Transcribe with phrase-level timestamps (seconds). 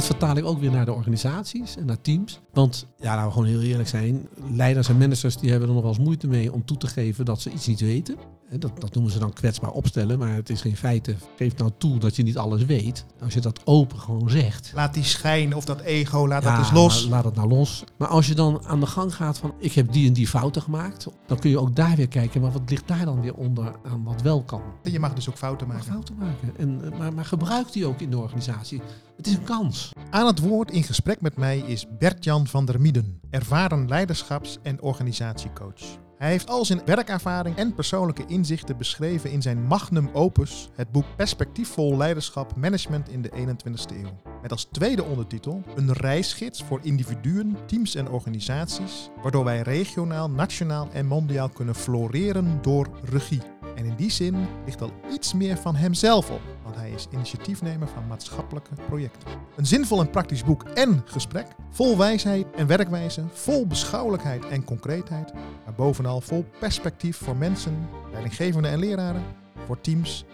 [0.00, 2.40] Dit vertaal ik ook weer naar de organisaties en naar teams.
[2.52, 4.28] Want ja, laten we gewoon heel eerlijk zijn.
[4.52, 7.24] Leiders en managers die hebben er nog wel eens moeite mee om toe te geven
[7.24, 8.16] dat ze iets niet weten.
[8.58, 11.14] Dat, dat noemen ze dan kwetsbaar opstellen, maar het is geen feite.
[11.36, 13.04] Geef nou toe dat je niet alles weet.
[13.22, 14.72] Als je dat open gewoon zegt.
[14.74, 17.02] Laat die schijn of dat ego, laat Ja, dat eens los.
[17.02, 17.84] maar Laat het nou los.
[17.96, 20.62] Maar als je dan aan de gang gaat van ik heb die en die fouten
[20.62, 21.06] gemaakt.
[21.26, 24.04] Dan kun je ook daar weer kijken, maar wat ligt daar dan weer onder aan
[24.04, 24.62] wat wel kan.
[24.82, 25.84] Je mag dus ook fouten maken.
[25.84, 26.56] fouten maken.
[26.56, 28.80] En, eh, maar, maar gebruik die ook in de organisatie.
[29.16, 29.92] Het is een kans.
[30.10, 34.82] Aan het woord in gesprek met mij is Bert-Jan van der Mieden, ervaren leiderschaps- en
[34.82, 35.98] organisatiecoach.
[36.20, 41.04] Hij heeft al zijn werkervaring en persoonlijke inzichten beschreven in zijn magnum opus, het boek
[41.16, 44.32] Perspectiefvol Leiderschap Management in de 21ste eeuw.
[44.42, 50.88] Met als tweede ondertitel een reisgids voor individuen, teams en organisaties, waardoor wij regionaal, nationaal
[50.92, 53.42] en mondiaal kunnen floreren door regie.
[53.76, 56.40] En in die zin ligt al iets meer van hemzelf op,
[56.76, 59.28] hij is initiatiefnemer van maatschappelijke projecten.
[59.56, 65.32] Een zinvol en praktisch boek en gesprek, vol wijsheid en werkwijze, vol beschouwelijkheid en concreetheid,
[65.64, 69.22] maar bovenal vol perspectief voor mensen, leidinggevenden en leraren,
[69.66, 70.24] voor teams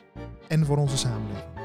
[0.48, 1.56] en voor onze samenleving.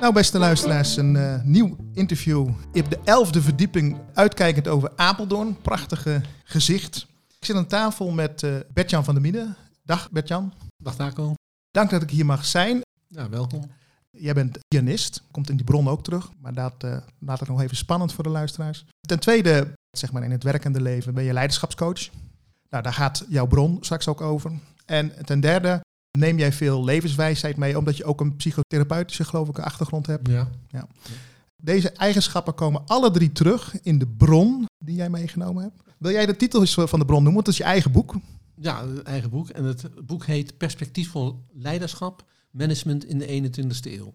[0.00, 5.56] Nou, beste luisteraars, een eh, nieuw interview op de elfde verdieping, uitkijkend over Apeldoorn.
[5.62, 7.06] Prachtige gezicht.
[7.38, 9.56] Ik zit aan tafel met eh Bertjan van der Mieden.
[9.84, 10.52] Dag Bertjan.
[10.76, 11.34] Dag Taco.
[11.70, 12.80] Dank dat ik hier mag zijn.
[13.06, 13.70] Ja, welkom.
[14.10, 17.60] Jij bent pianist, komt in die bron ook terug, maar dat eh, laat het nog
[17.60, 18.84] even spannend voor de luisteraars.
[19.00, 22.08] Ten tweede, zeg maar in het werkende leven, ben je leiderschapscoach.
[22.70, 24.52] Nou, daar gaat jouw bron straks ook over.
[24.84, 25.80] En ten derde,
[26.18, 30.28] neem jij veel levenswijsheid mee, omdat je ook een psychotherapeutische, geloof ik, achtergrond hebt.
[30.28, 30.48] Ja.
[31.56, 35.80] Deze eigenschappen komen alle drie terug in de bron die jij meegenomen hebt.
[35.98, 37.32] Wil jij de titel van de bron noemen?
[37.32, 38.14] Want dat is je eigen boek.
[38.54, 39.48] Ja, een eigen boek.
[39.48, 44.14] En het boek heet Perspectiefvol Leiderschap, Management in de 21ste eeuw.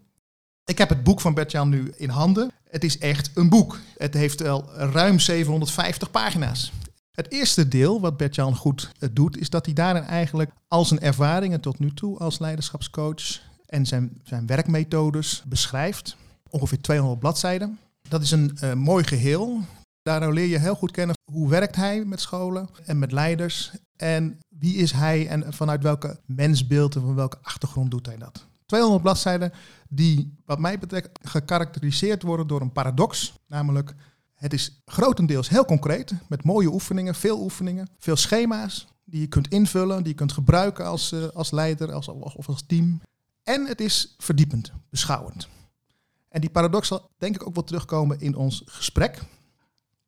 [0.65, 2.51] Ik heb het boek van Bert-Jan nu in handen.
[2.69, 3.79] Het is echt een boek.
[3.97, 6.71] Het heeft wel ruim 750 pagina's.
[7.13, 10.99] Het eerste deel, wat Bert-Jan goed eh, doet, is dat hij daarin eigenlijk al zijn
[10.99, 16.15] ervaringen tot nu toe als leiderschapscoach en zijn, zijn werkmethodes beschrijft.
[16.49, 17.79] Ongeveer 200 bladzijden.
[18.09, 19.59] Dat is een eh, mooi geheel.
[20.01, 23.71] Daardoor leer je heel goed kennen hoe werkt hij met scholen en met leiders.
[23.95, 28.45] En wie is hij en vanuit welke mensbeeld en van welke achtergrond doet hij dat.
[28.65, 29.53] 200 bladzijden
[29.89, 33.33] die wat mij betreft gekarakteriseerd worden door een paradox.
[33.47, 33.95] Namelijk,
[34.43, 39.47] het is grotendeels heel concreet, met mooie oefeningen, veel oefeningen, veel schema's die je kunt
[39.47, 43.01] invullen, die je kunt gebruiken als, eh, als leider als, of als team.
[43.43, 45.47] En het is verdiepend, beschouwend.
[46.29, 49.21] En die paradox zal denk ik ook wel terugkomen in ons gesprek.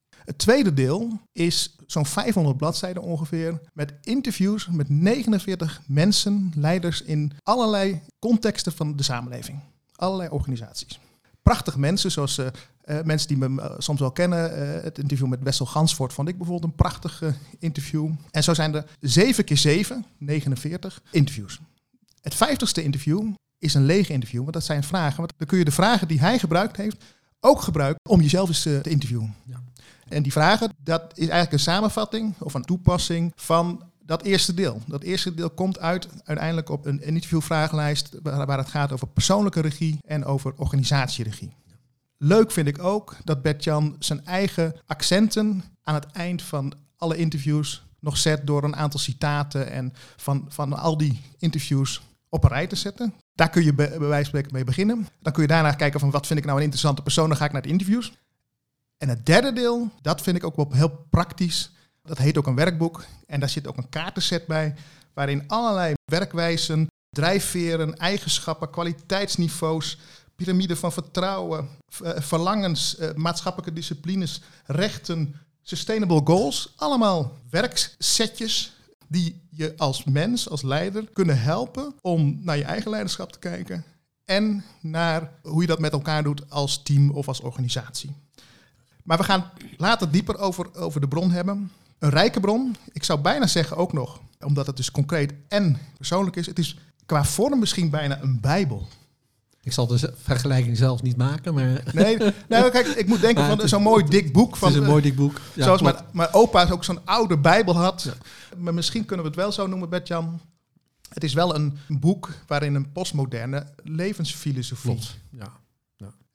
[0.10, 7.32] Het tweede deel is zo'n 500 bladzijden ongeveer met interviews met 49 mensen, leiders in
[7.44, 9.60] allerlei contexten van de samenleving.
[9.96, 11.00] Allerlei organisaties.
[11.42, 12.48] Prachtige mensen, zoals eh,
[12.86, 14.58] eh, mensen die me eh, soms wel kennen.
[14.58, 17.24] Eh, het interview met Wessel Gansvoort vond ik bijvoorbeeld een prachtig
[17.60, 18.10] interview.
[18.32, 21.60] En zo zijn er 7 keer 7, 49 interviews.
[22.22, 25.18] Het vijftigste interview is een lege interview, want dat zijn vragen.
[25.18, 27.04] Want dan kun je de vragen die hij gebruikt heeft
[27.40, 29.36] ook gebruiken om jezelf eens te interviewen.
[29.46, 29.62] Ja.
[30.08, 34.82] En die vragen, dat is eigenlijk een samenvatting of een toepassing van dat eerste deel.
[34.88, 39.62] Dat eerste deel komt uit uiteindelijk op een interviewvragenlijst waar, waar het gaat over persoonlijke
[39.62, 41.52] regie en over organisatieregie.
[42.18, 47.84] Leuk vind ik ook dat Bert-Jan zijn eigen accenten aan het eind van alle interviews
[48.00, 52.68] nog zet door een aantal citaten en van, van al die interviews op een rij
[52.68, 53.14] te zetten.
[53.34, 55.08] Daar kun je bij, bij wijze van spreken mee beginnen.
[55.20, 57.46] Dan kun je daarna kijken van wat vind ik nou een interessante persoon, dan ga
[57.46, 58.14] ik naar de interviews.
[58.98, 61.72] En het derde deel, dat vind ik ook wel heel praktisch.
[62.04, 63.06] Dat heet ook een werkboek.
[63.28, 64.76] En daar zit ook een kaartenset bij,
[65.14, 70.00] waarin allerlei werkwijzen, drijfveren, eigenschappen, kwaliteitsniveaus,
[70.36, 71.68] piramide van vertrouwen,
[72.04, 78.74] eh, verlangens, eh, maatschappelijke disciplines, rechten, sustainable goals, allemaal werksetjes
[79.08, 83.86] die je als mens, als leider, kunnen helpen om naar je eigen leiderschap te kijken
[84.26, 88.16] en naar hoe je dat met elkaar doet als team of als organisatie.
[89.04, 91.72] Maar we gaan later dieper over, over de bron hebben.
[92.00, 92.76] Een rijke bron.
[92.92, 96.46] Ik zou bijna zeggen ook nog, omdat het dus concreet en persoonlijk is.
[96.46, 98.88] Het is qua vorm misschien bijna een bijbel.
[99.66, 102.18] Ik zal de vergelijking zelf niet maken, maar Nee,
[102.48, 104.56] nou, kijk, ik moet denken Maar van zo'n mooi dik boek.
[104.56, 105.42] Van, het is een eh, mooi dik boek.
[105.54, 108.02] Ja, zoals mijn, mijn opa ook zo'n oude bijbel had.
[108.02, 108.14] Ja.
[108.58, 110.40] Maar misschien kunnen we het wel zo noemen, Bert-Jan.
[111.10, 115.18] Het is wel een boek waarin een postmoderne levensfilosofie Klopt.
[115.30, 115.52] Ja.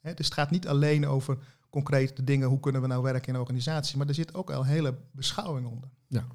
[0.01, 1.37] Hè, dus het gaat niet alleen over
[1.69, 4.65] concrete dingen, hoe kunnen we nou werken in een organisatie, maar er zit ook al
[4.65, 5.89] hele beschouwing onder.
[6.07, 6.25] Ja.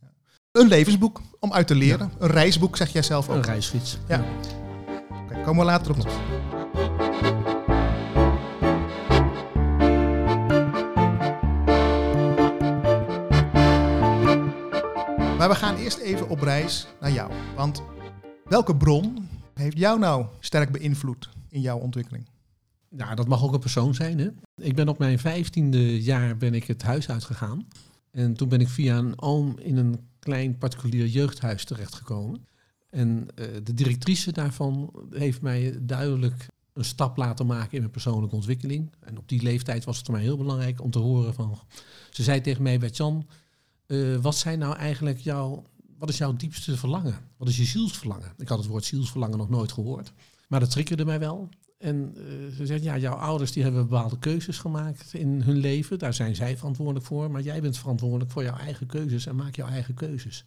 [0.00, 0.08] Ja.
[0.52, 2.12] Een levensboek om uit te leren.
[2.18, 3.36] Een reisboek, zeg jij zelf ook.
[3.36, 3.98] Een reisgids.
[4.08, 4.24] Ja.
[5.46, 6.18] Komen we later op terug.
[15.38, 17.32] Maar we gaan eerst even op reis naar jou.
[17.56, 17.82] Want
[18.44, 22.28] welke bron heeft jou nou sterk beïnvloed in jouw ontwikkeling?
[22.88, 24.18] Nou, dat mag ook een persoon zijn.
[24.18, 24.28] Hè?
[24.62, 27.66] Ik ben op mijn vijftiende jaar ben ik het huis uitgegaan.
[28.10, 32.46] En toen ben ik via een oom in een klein particulier jeugdhuis terechtgekomen.
[32.96, 38.34] En uh, de directrice daarvan heeft mij duidelijk een stap laten maken in mijn persoonlijke
[38.34, 38.92] ontwikkeling.
[39.00, 41.58] En op die leeftijd was het voor mij heel belangrijk om te horen van...
[42.10, 43.26] Ze zei tegen mij, Bert-Jan,
[43.86, 45.64] uh, wat zijn nou eigenlijk jouw...
[45.98, 47.18] Wat is jouw diepste verlangen?
[47.36, 48.32] Wat is je zielsverlangen?
[48.38, 50.12] Ik had het woord zielsverlangen nog nooit gehoord.
[50.48, 51.48] Maar dat triggerde mij wel.
[51.78, 55.98] En uh, ze zegt, ja, jouw ouders die hebben bepaalde keuzes gemaakt in hun leven.
[55.98, 57.30] Daar zijn zij verantwoordelijk voor.
[57.30, 60.44] Maar jij bent verantwoordelijk voor jouw eigen keuzes en maak jouw eigen keuzes.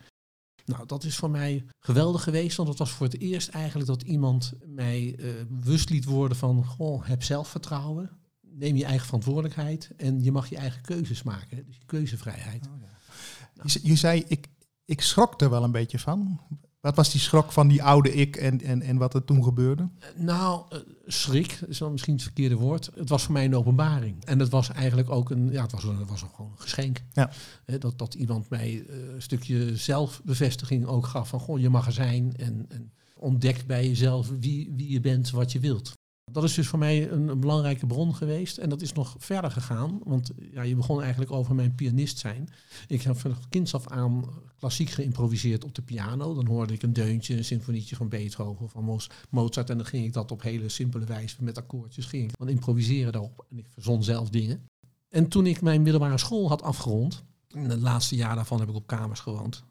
[0.69, 4.01] Nou, dat is voor mij geweldig geweest, want het was voor het eerst eigenlijk dat
[4.01, 8.09] iemand mij uh, bewust liet worden van, goh, heb zelfvertrouwen,
[8.41, 12.67] neem je eigen verantwoordelijkheid en je mag je eigen keuzes maken, dus je keuzevrijheid.
[12.67, 13.63] Oh, ja.
[13.63, 14.47] je, je, zei, ik,
[14.85, 16.39] ik schrok er wel een beetje van.
[16.81, 19.89] Wat was die schrok van die oude ik en, en, en wat er toen gebeurde?
[20.15, 22.89] Nou, uh, schrik is wel misschien het verkeerde woord.
[22.95, 24.25] Het was voor mij een openbaring.
[24.25, 27.01] En het was eigenlijk ook een, ja, het was, het was gewoon een geschenk.
[27.13, 27.31] Ja.
[27.79, 31.93] dat, dat iemand mij uh, een stukje zelfbevestiging ook gaf van, goh, je mag er
[31.93, 35.97] zijn en, en ontdek bij jezelf wie, wie je bent, wat je wilt.
[36.31, 38.57] Dat is dus voor mij een, een, belangrijke bron geweest.
[38.57, 39.99] En dat is nog verder gegaan.
[40.03, 42.49] Want ja, je begon eigenlijk over mijn pianist zijn.
[42.87, 44.25] Ik heb van kinds af aan
[44.57, 46.33] klassiek geïmproviseerd op de piano.
[46.33, 48.99] Dan hoorde ik een deuntje, een symfonietje van Beethoven of van
[49.29, 49.69] Mozart.
[49.69, 53.45] En dan ging ik dat op hele simpele wijze met akkoordjes ging ik improviseren daarop.
[53.49, 54.67] En ik verzon zelf dingen.
[55.09, 58.75] En toen ik mijn middelbare school had afgerond, in het laatste jaar daarvan heb ik
[58.75, 59.63] op kamers gewoond.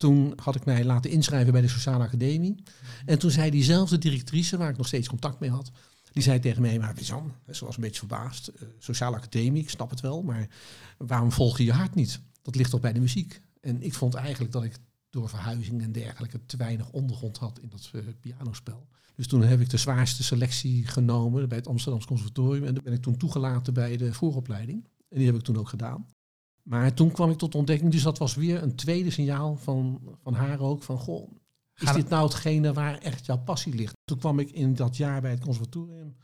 [0.00, 2.62] Toen had ik mij laten inschrijven bij de Sociale Academie.
[3.04, 5.70] En toen zei diezelfde directrice, waar ik nog steeds contact mee had,
[6.12, 8.50] die zei tegen mij, maar Bizan, ze was een beetje verbaasd.
[8.54, 10.48] Uh, Sociale Academie, ik snap het wel, maar
[10.98, 12.20] waarom volg je je hart niet?
[12.42, 13.40] Dat ligt toch bij de muziek?
[13.60, 14.76] En ik vond eigenlijk dat ik
[15.10, 18.88] door verhuizing en dergelijke te weinig ondergrond had in dat uh, pianospel.
[19.14, 22.64] Dus toen heb ik de zwaarste selectie genomen bij het Amsterdamse Conservatorium.
[22.64, 24.88] En dan ben ik toen toegelaten bij de vooropleiding.
[25.08, 26.06] En die heb ik toen ook gedaan.
[26.62, 30.34] Maar toen kwam ik tot ontdekking, dus dat was weer een tweede signaal van, van
[30.34, 31.30] haar ook, van goh,
[31.78, 33.96] is dit nou hetgene waar echt jouw passie ligt?
[34.04, 36.16] Toen kwam ik in dat jaar bij het conservatorium,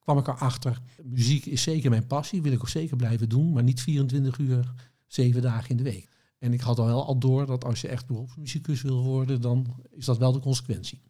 [0.00, 3.62] kwam ik erachter, muziek is zeker mijn passie, wil ik ook zeker blijven doen, maar
[3.62, 4.72] niet 24 uur,
[5.06, 6.08] zeven dagen in de week.
[6.38, 9.66] En ik had al wel al door dat als je echt beroepsmuzikus wil worden, dan
[9.90, 11.00] is dat wel de consequentie.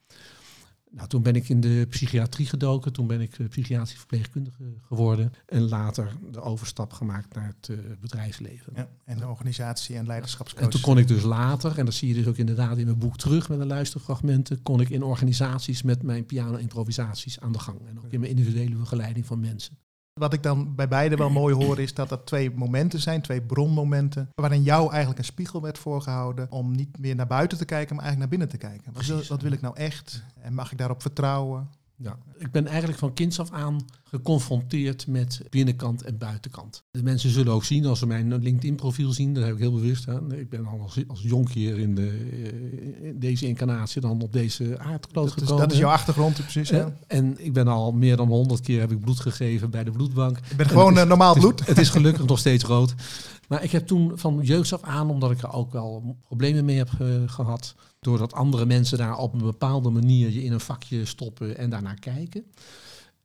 [0.92, 2.92] Nou, toen ben ik in de psychiatrie gedoken.
[2.92, 5.32] Toen ben ik uh, psychiatrisch verpleegkundige geworden.
[5.46, 8.72] En later de overstap gemaakt naar het uh, bedrijfsleven.
[8.76, 10.62] Ja, en de organisatie en leiderschapscoach.
[10.62, 12.98] En toen kon ik dus later, en dat zie je dus ook inderdaad in mijn
[12.98, 17.78] boek terug met de luisterfragmenten, kon ik in organisaties met mijn piano-improvisaties aan de gang.
[17.88, 19.78] En ook in mijn individuele begeleiding van mensen.
[20.20, 23.42] Wat ik dan bij beide wel mooi hoor is dat er twee momenten zijn, twee
[23.42, 27.96] bronmomenten, waarin jou eigenlijk een spiegel werd voorgehouden om niet meer naar buiten te kijken,
[27.96, 28.92] maar eigenlijk naar binnen te kijken.
[28.92, 30.22] Wat wil, wat wil ik nou echt?
[30.40, 31.68] En mag ik daarop vertrouwen?
[32.02, 36.82] Ja, ik ben eigenlijk van kinds af aan geconfronteerd met binnenkant en buitenkant.
[36.90, 40.08] De mensen zullen ook zien, als ze mijn LinkedIn-profiel zien, dat heb ik heel bewust
[40.08, 40.32] aan.
[40.32, 42.28] Ik ben al als, als jonkheer in, de,
[43.02, 45.56] in deze incarnatie dan op deze aardkloot gekomen.
[45.56, 46.92] Dat is jouw achtergrond precies, ja.
[47.06, 50.38] En ik ben al meer dan honderd keer heb ik bloed gegeven bij de bloedbank.
[50.38, 51.58] Ik ben gewoon is, normaal bloed.
[51.58, 52.94] Het is, het is gelukkig nog steeds rood.
[53.50, 56.76] Maar ik heb toen van jeugd af aan, omdat ik er ook wel problemen mee
[56.76, 61.04] heb uh, gehad, doordat andere mensen daar op een bepaalde manier je in een vakje
[61.04, 62.44] stoppen en daarnaar kijken.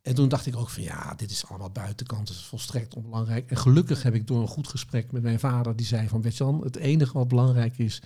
[0.01, 3.49] En toen dacht ik ook van ja, dit is allemaal buitenkant, het is volstrekt onbelangrijk.
[3.49, 6.63] En gelukkig heb ik door een goed gesprek met mijn vader, die zei van Betjan,
[6.63, 8.01] het enige wat belangrijk is,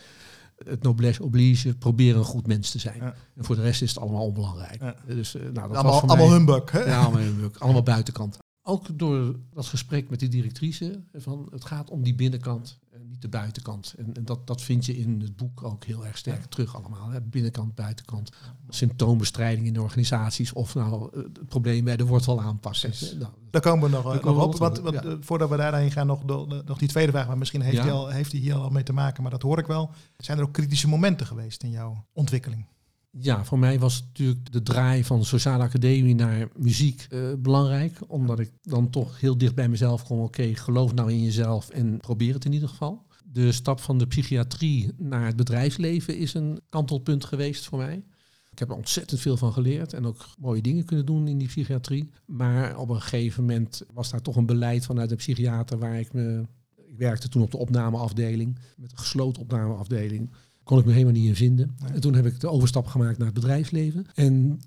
[0.66, 2.98] het noblesse oblige, proberen een goed mens te zijn.
[2.98, 3.16] Ja.
[3.36, 4.82] En voor de rest is het allemaal onbelangrijk.
[4.82, 4.96] Ja.
[5.08, 6.72] Dus, uh, nou, dat allemaal, was voor allemaal mij, humbug.
[6.72, 6.80] Hè?
[6.80, 7.60] Ja, allemaal humbug.
[7.60, 8.38] Allemaal buitenkant
[8.70, 13.22] ook door dat gesprek met die directrice, van het gaat om die binnenkant en niet
[13.22, 13.94] de buitenkant.
[13.98, 17.10] En, en, dat, dat vind je in het boek ook heel erg sterk terug allemaal.
[17.10, 17.22] Hè?
[17.22, 18.32] Binnenkant, buitenkant.
[18.70, 23.20] Symptoombestrijding in de organisaties of nou het probleem bij de wortel aanpassen.
[23.20, 24.58] Nou, daar komen we nog, nog op.
[24.58, 25.18] Wat, wat, ja.
[25.20, 26.26] Voordat we daarheen gaan, nog,
[26.66, 27.28] nog die tweede vraag.
[27.28, 27.84] Maar misschien heeft, ja.
[27.84, 29.92] hij al, heeft hij hier al mee te maken, maar dat hoor ik wel.
[30.18, 32.66] Zijn er ook kritische momenten geweest in jouw ontwikkeling?
[33.12, 37.98] Ja, voor mij was natuurlijk de draai van de sociale academie naar muziek uh, belangrijk.
[38.08, 40.20] Omdat ik dan toch heel dicht bij mezelf kom.
[40.20, 43.06] Oké, geloof nou in jezelf en probeer het in ieder geval.
[43.26, 48.04] De stap van de psychiatrie naar het bedrijfsleven is een kantelpunt geweest voor mij.
[48.52, 51.48] Ik heb er ontzettend veel van geleerd en ook mooie dingen kunnen doen in die
[51.48, 52.10] psychiatrie.
[52.26, 56.14] Maar op een gegeven moment was daar toch een beleid vanuit de psychiater waar ik
[56.14, 56.46] me
[56.86, 60.30] Ik werkte toen op de opnameafdeling, met een gesloten opnameafdeling.
[60.70, 61.76] Kon ik me helemaal niet in vinden.
[61.80, 61.92] Nee.
[61.92, 64.06] En toen heb ik de overstap gemaakt naar het bedrijfsleven.
[64.16, 64.62] En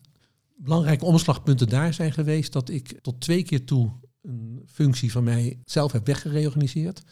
[0.57, 3.91] belangrijke omslagpunten daar zijn geweest dat ik tot twee keer toe
[4.23, 7.03] een functie van mij zelf heb weggereorganiseerd.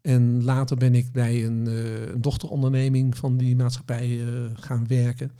[0.00, 5.32] En later ben ik bij een, eh, een dochteronderneming van die maatschappij eh, gaan werken.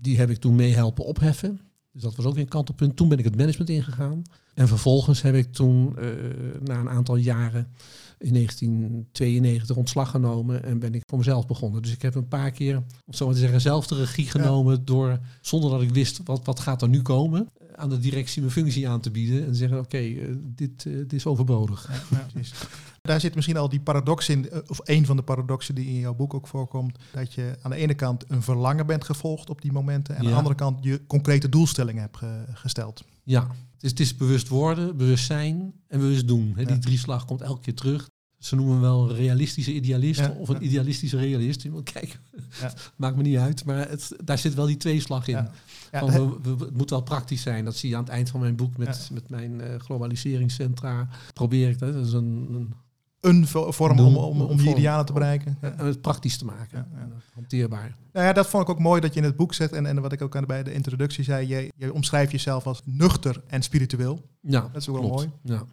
[0.00, 1.60] Die heb ik toen mee helpen opheffen.
[1.92, 2.96] Dus dat was ook weer een kantelpunt.
[2.96, 4.22] Toen ben ik het management ingegaan.
[4.54, 6.08] En vervolgens heb ik toen eh,
[6.60, 7.68] na een aantal jaren
[8.18, 11.82] in 1992 ontslag genomen en ben ik voor mezelf begonnen.
[11.82, 14.84] Dus ik heb een paar keer, om zo maar te zeggen, zelf de regie genomen
[14.84, 17.48] door, zonder dat ik wist wat, wat gaat er nu komen,
[17.78, 21.12] aan de directie mijn functie aan te bieden en zeggen, oké, eh, dit, eh, dit
[21.12, 21.90] is overbodig.
[22.10, 22.52] Ja, precies.
[23.02, 25.98] Daar zit misschien al die paradox in, eh, of een van de paradoxen die in
[25.98, 26.98] jouw boek ook voorkomt.
[27.12, 30.14] Dat je aan de ene kant een verlangen bent gevolgd op die momenten.
[30.14, 33.04] En aan de andere kant je concrete doelstellingen hebt ge- gesteld.
[33.24, 33.40] Ja,
[33.74, 36.52] het is, het is bewust worden, bewust zijn en bewust doen.
[36.66, 38.08] Die drie slag komt elke keer terug.
[38.38, 40.60] Ze noemen me wel een realistische idealist Ja, of een ja.
[40.60, 41.62] idealistische realist.
[41.82, 42.20] Kijken,
[42.60, 42.72] Ja.
[42.96, 43.64] maakt me niet uit.
[43.64, 45.48] Maar het, daar zit wel die tweeslag in.
[45.92, 47.64] Van, we, we- het moet wel praktisch zijn.
[47.64, 51.08] Dat zie je aan het eind van mijn boek met, met mijn eh, globaliseringscentra.
[51.32, 51.92] Probeer ik dat.
[51.92, 52.74] Dat is een, een,
[53.20, 55.58] een vo- vorm om, om, om die idealen te bereiken.
[55.60, 56.86] Een- het praktisch te maken.
[56.94, 57.96] En, Hanteerbaar.
[58.12, 59.72] Nou ja, dat vond ik ook mooi dat je in het boek zet.
[59.72, 61.46] En, en wat ik ook aan, bij de introductie zei.
[61.48, 64.24] Je, je omschrijft jezelf als nuchter en spiritueel.
[64.40, 65.16] Ja, Dat is ook wel klopt.
[65.42, 65.58] mooi.
[65.58, 65.64] Ja.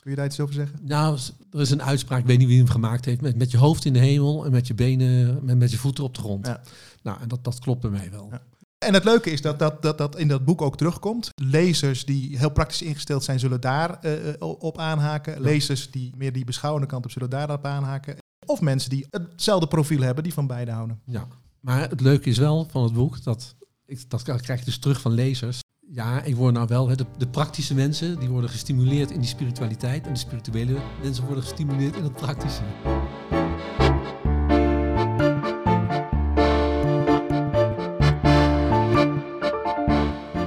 [0.00, 0.78] Kun je daar iets over zeggen?
[0.82, 1.18] Nou,
[1.50, 3.84] er is een uitspraak, ik weet niet wie hem gemaakt heeft, met, met je hoofd
[3.84, 6.46] in de hemel en met je benen, met, met je voeten op de grond.
[6.46, 6.60] Ja.
[7.02, 8.28] Nou, en dat, dat klopt bij mij wel.
[8.30, 8.42] Ja.
[8.78, 11.30] En het leuke is dat dat, dat dat in dat boek ook terugkomt.
[11.34, 15.40] Lezers die heel praktisch ingesteld zijn, zullen daar eh, eh, op aanhaken.
[15.40, 18.16] Lezers die meer die beschouwende kant op, zullen daarop aanhaken.
[18.46, 21.00] Of mensen die hetzelfde profiel hebben, die van beide houden.
[21.04, 21.26] Ja.
[21.60, 23.54] Maar het leuke is wel van het boek, dat,
[23.86, 25.60] ik, dat krijg ik dus terug van lezers.
[25.92, 26.86] Ja, ik word nou wel,
[27.18, 30.06] de praktische mensen, die worden gestimuleerd in die spiritualiteit.
[30.06, 32.62] En de spirituele mensen worden gestimuleerd in het praktische.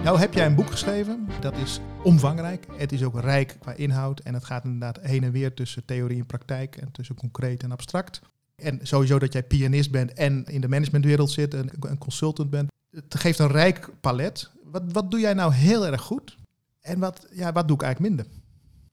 [0.04, 2.68] Nou heb jij een boek geschreven, dat is omvangrijk.
[2.78, 6.20] Het is ook rijk qua inhoud en het gaat inderdaad heen en weer tussen theorie
[6.20, 8.22] en praktijk en tussen concreet en abstract.
[8.56, 12.72] En sowieso dat jij pianist bent en in de managementwereld zit en een consultant bent.
[12.90, 14.52] Het geeft een rijk palet.
[14.74, 16.38] Wat, wat doe jij nou heel erg goed
[16.80, 18.34] en wat, ja, wat doe ik eigenlijk minder?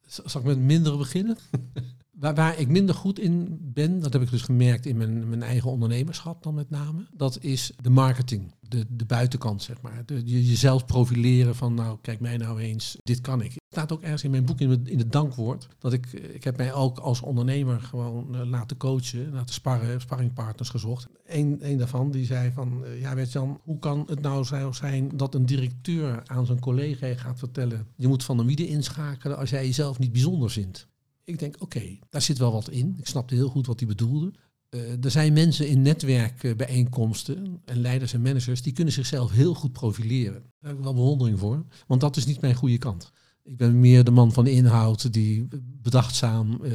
[0.06, 1.38] Zal ik met mindere beginnen?
[2.20, 5.70] waar, ik minder goed in ben, dat heb ik dus gemerkt in mijn, mijn eigen
[5.70, 7.06] ondernemerschap dan met name.
[7.16, 10.02] Dat is de marketing, de, de buitenkant zeg maar.
[10.06, 13.52] De, je, jezelf profileren van nou kijk mij nou eens, dit kan ik.
[13.52, 15.68] Het staat ook ergens in mijn boek in het, dankwoord.
[15.78, 20.68] Dat ik, ik heb mij ook als ondernemer gewoon eh, laten coachen, laten sparren, sparringpartners
[20.68, 21.06] gezocht.
[21.26, 24.72] Eén een daarvan die zei van, eh, ja weet Jan, hoe kan het nou zo
[24.72, 29.36] zijn dat een directeur aan zijn collega gaat vertellen, je moet van de wieden inschakelen
[29.36, 30.88] als jij jezelf niet bijzonder vindt.
[31.24, 32.94] Ik denk, oké, daar zit wel wat in.
[32.98, 34.32] Ik snapte heel goed wat hij bedoelde.
[34.68, 39.72] Eh, er zijn mensen in netwerkbijeenkomsten en leiders en managers die kunnen zichzelf heel goed
[39.72, 40.42] profileren.
[40.60, 43.12] Daar heb ik wel bewondering voor, want dat is niet mijn goede kant.
[43.42, 45.48] Ik ben meer de man van de inhoud die
[45.82, 46.72] bedachtzaam eh,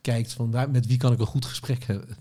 [0.00, 2.16] kijkt van waar, met wie kan ik een goed gesprek hebben.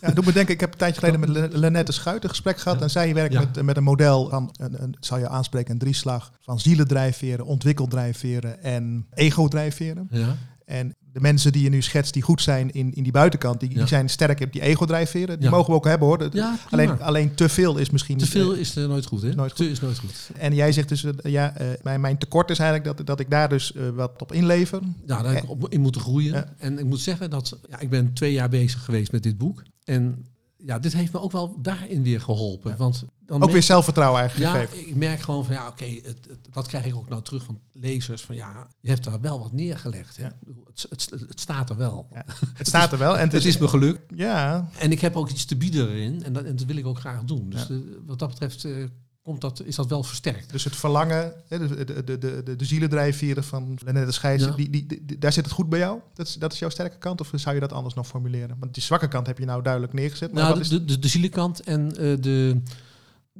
[0.00, 2.58] Ja, doe me denken, ik heb een tijdje geleden met Le- Lenette Schuit een gesprek
[2.58, 2.78] gehad.
[2.78, 2.84] Ja.
[2.84, 3.40] En zij werkt Ja.
[3.40, 7.46] met, met een model van, een, een, ik zal je aanspreken, een drieslag van zielendrijfveren,
[7.46, 10.08] ontwikkeldrijfveren en ego-drijfveren.
[10.10, 13.60] Ja, En de mensen die je nu schetst, die goed zijn in, in die buitenkant,
[13.60, 13.76] die, Ja.
[13.78, 15.36] die zijn sterk op die ego-drijfveren.
[15.40, 15.54] Die Ja.
[15.54, 16.18] mogen we ook hebben hoor.
[16.18, 19.22] Dat- ja alleen, alleen te veel is misschien Te veel eh, is er nooit goed,
[19.22, 19.34] hè?
[19.34, 19.56] nooit goed.
[19.66, 20.30] Te is nooit goed.
[20.36, 23.30] En jij zegt dus, eh, ja, eh, mijn, mijn tekort is eigenlijk dat, dat ik
[23.30, 24.80] daar dus eh, wat op inlever.
[25.06, 26.58] Ja, daar heb ik op in moeten groeien.
[26.58, 29.62] En ik moet zeggen dat ja, ik ben twee jaar bezig geweest met dit boek.
[29.84, 30.26] En
[30.66, 32.70] ja, dit heeft me ook wel daarin weer geholpen.
[32.70, 32.76] Ja.
[32.76, 34.88] Want dan Ook weer zelfvertrouwen eigenlijk Ja, gegeven.
[34.88, 37.60] ik merk gewoon van ja, oké, het, het- dat krijg ik ook nou terug van
[37.72, 38.22] lezers.
[38.22, 40.16] Van ja, je hebt daar wel wat neergelegd.
[40.16, 40.22] Hè?
[40.24, 40.32] Ja.
[40.66, 42.06] Het, het, het staat er wel.
[42.12, 42.24] Ja.
[42.54, 43.18] Het staat er wel.
[43.18, 44.00] En Het is me gelukt.
[44.14, 46.24] Ja, En ik heb ook iets te bieden erin.
[46.24, 47.50] En dat, en dat wil ik ook graag doen.
[47.50, 48.84] Dus de- wat dat betreft eh,
[49.24, 50.50] komt dat, is dat wel versterkt.
[50.52, 54.50] Dus het verlangen, hè, de, de, de, de, de, zielendrijfveren van Lenette Schijs, Ja.
[54.50, 56.00] die, die, die- daar zit het goed bij jou?
[56.14, 57.20] Dat is, dat is jouw sterke kant?
[57.20, 58.56] Of zou je dat anders nog formuleren?
[58.58, 60.32] Want die zwakke kant heb je nou duidelijk neergezet.
[60.32, 62.60] Maar Nou, wat is, de, de, de zielenkant en eh, de...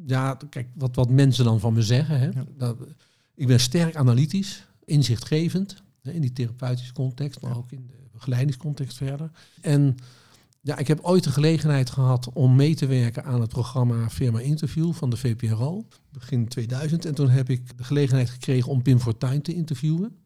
[0.06, 2.18] Ja, kijk, wat, wat mensen dan van me zeggen.
[2.18, 2.44] Hè, Ja.
[2.58, 2.76] dat,
[3.34, 5.82] ik ben sterk analytisch, inzichtgevend.
[6.02, 7.56] Hè, in die therapeutische context, maar Ja.
[7.56, 9.30] ook in de begeleidingscontext verder.
[9.60, 9.96] En
[10.64, 14.40] ja, ik heb ooit de gelegenheid gehad om mee te werken aan het programma Firma
[14.40, 15.84] Interview van de VPRO.
[16.12, 17.04] Begin 2000.
[17.04, 20.16] En toen heb ik de gelegenheid gekregen om Pim Fortuyn te interviewen.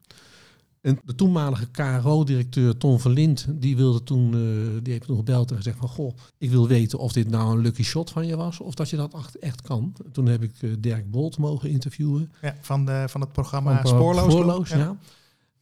[0.81, 5.57] En de toenmalige KRO-directeur Ton Verlind, die wilde toen, eh, die heeft toen gebeld en
[5.57, 8.59] gezegd van, goh, ik wil weten of dit nou een lucky shot van je was,
[8.59, 9.93] of dat je dat echt kan.
[10.11, 12.31] Toen heb ik eh, Dirk Bolt mogen interviewen.
[12.41, 14.31] ja, van, de, van het programma Van, eh, Spoorloos.
[14.31, 14.97] Spoorloos, ja.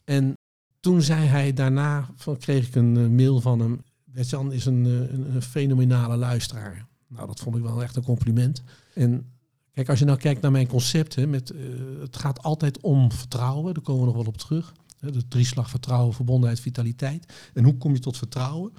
[0.04, 0.32] En
[0.80, 3.80] toen zei hij daarna, van, kreeg ik een uh, mail van hem.
[4.18, 6.86] Bert-Jan is een, een, een, fenomenale luisteraar.
[7.06, 8.62] Nou, dat vond ik wel echt een compliment.
[8.94, 9.32] En
[9.72, 11.60] kijk, als je nou kijkt naar mijn concept, hè, met, uh,
[12.00, 13.74] het gaat altijd om vertrouwen.
[13.74, 14.72] Daar komen we nog wel op terug.
[15.00, 17.32] De drieslag vertrouwen, verbondenheid, vitaliteit.
[17.54, 18.72] En hoe kom je tot vertrouwen?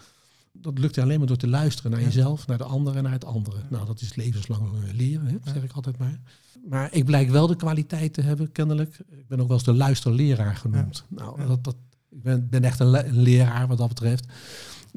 [0.52, 3.26] Dat lukt alleen maar door te luisteren naar jezelf, naar de ander en naar het
[3.26, 3.58] andere.
[3.70, 6.20] Nou, dat is levenslang leren, hè, zeg ik altijd maar.
[6.68, 9.00] Maar ik blijk wel de kwaliteit te hebben, kennelijk.
[9.10, 11.06] Ik ben ook wel eens de luisterleraar genoemd.
[11.08, 11.76] Nou, dat, dat,
[12.10, 14.26] ik ben, ben echt een, leraar wat dat betreft.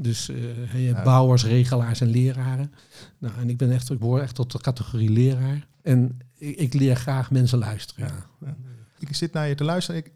[0.02, 0.36] Dus uh,
[0.72, 2.72] hebt bouwers, regelaars en leraren.
[3.18, 5.66] Nou, en ik ben echt, ik behoor echt tot de categorie leraar.
[5.82, 8.26] En ik, ik leer graag mensen luisteren.
[8.40, 8.56] Ja.
[8.98, 10.00] Ik zit naar je te luisteren.
[10.00, 10.12] Ik,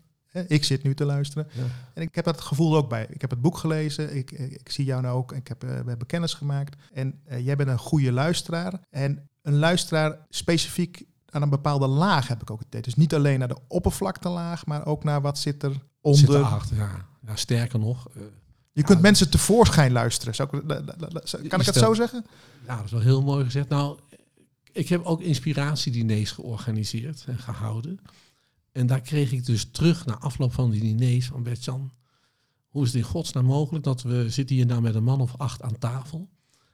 [0.49, 1.49] ik zit nu te luisteren.
[1.95, 3.07] En ik heb dat gevoel ook bij.
[3.11, 4.16] Ik heb het boek gelezen.
[4.16, 5.33] Ik, ik, zie jou nou ook.
[5.33, 6.76] Ik heb, uh, we hebben kennis gemaakt.
[6.93, 8.81] En uh, jij bent een goede luisteraar.
[8.90, 12.83] En een luisteraar specifiek aan een bepaalde laag heb ik ook het idee.
[12.83, 16.21] Dus niet alleen naar de oppervlaktelaag, maar ook naar wat zit er onder.
[16.21, 17.07] Zit erachter, ja.
[17.26, 17.37] ja.
[17.37, 18.09] Sterker nog.
[18.76, 20.35] Je kunt mensen tevoorschijn luisteren.
[20.35, 22.26] Zou ik, kan ik het zo zeggen?
[22.66, 23.68] Ja, dat is wel heel mooi gezegd.
[23.68, 23.99] Nou,
[24.73, 27.99] ik heb ook inspiratiediners georganiseerd en gehouden.
[28.73, 31.92] En daar kreeg ik dus terug na afloop van die diners van Bert-Jan.
[32.68, 35.37] Hoe is het in godsnaam mogelijk dat we zitten hier nou met een man of
[35.37, 36.28] acht aan tafel.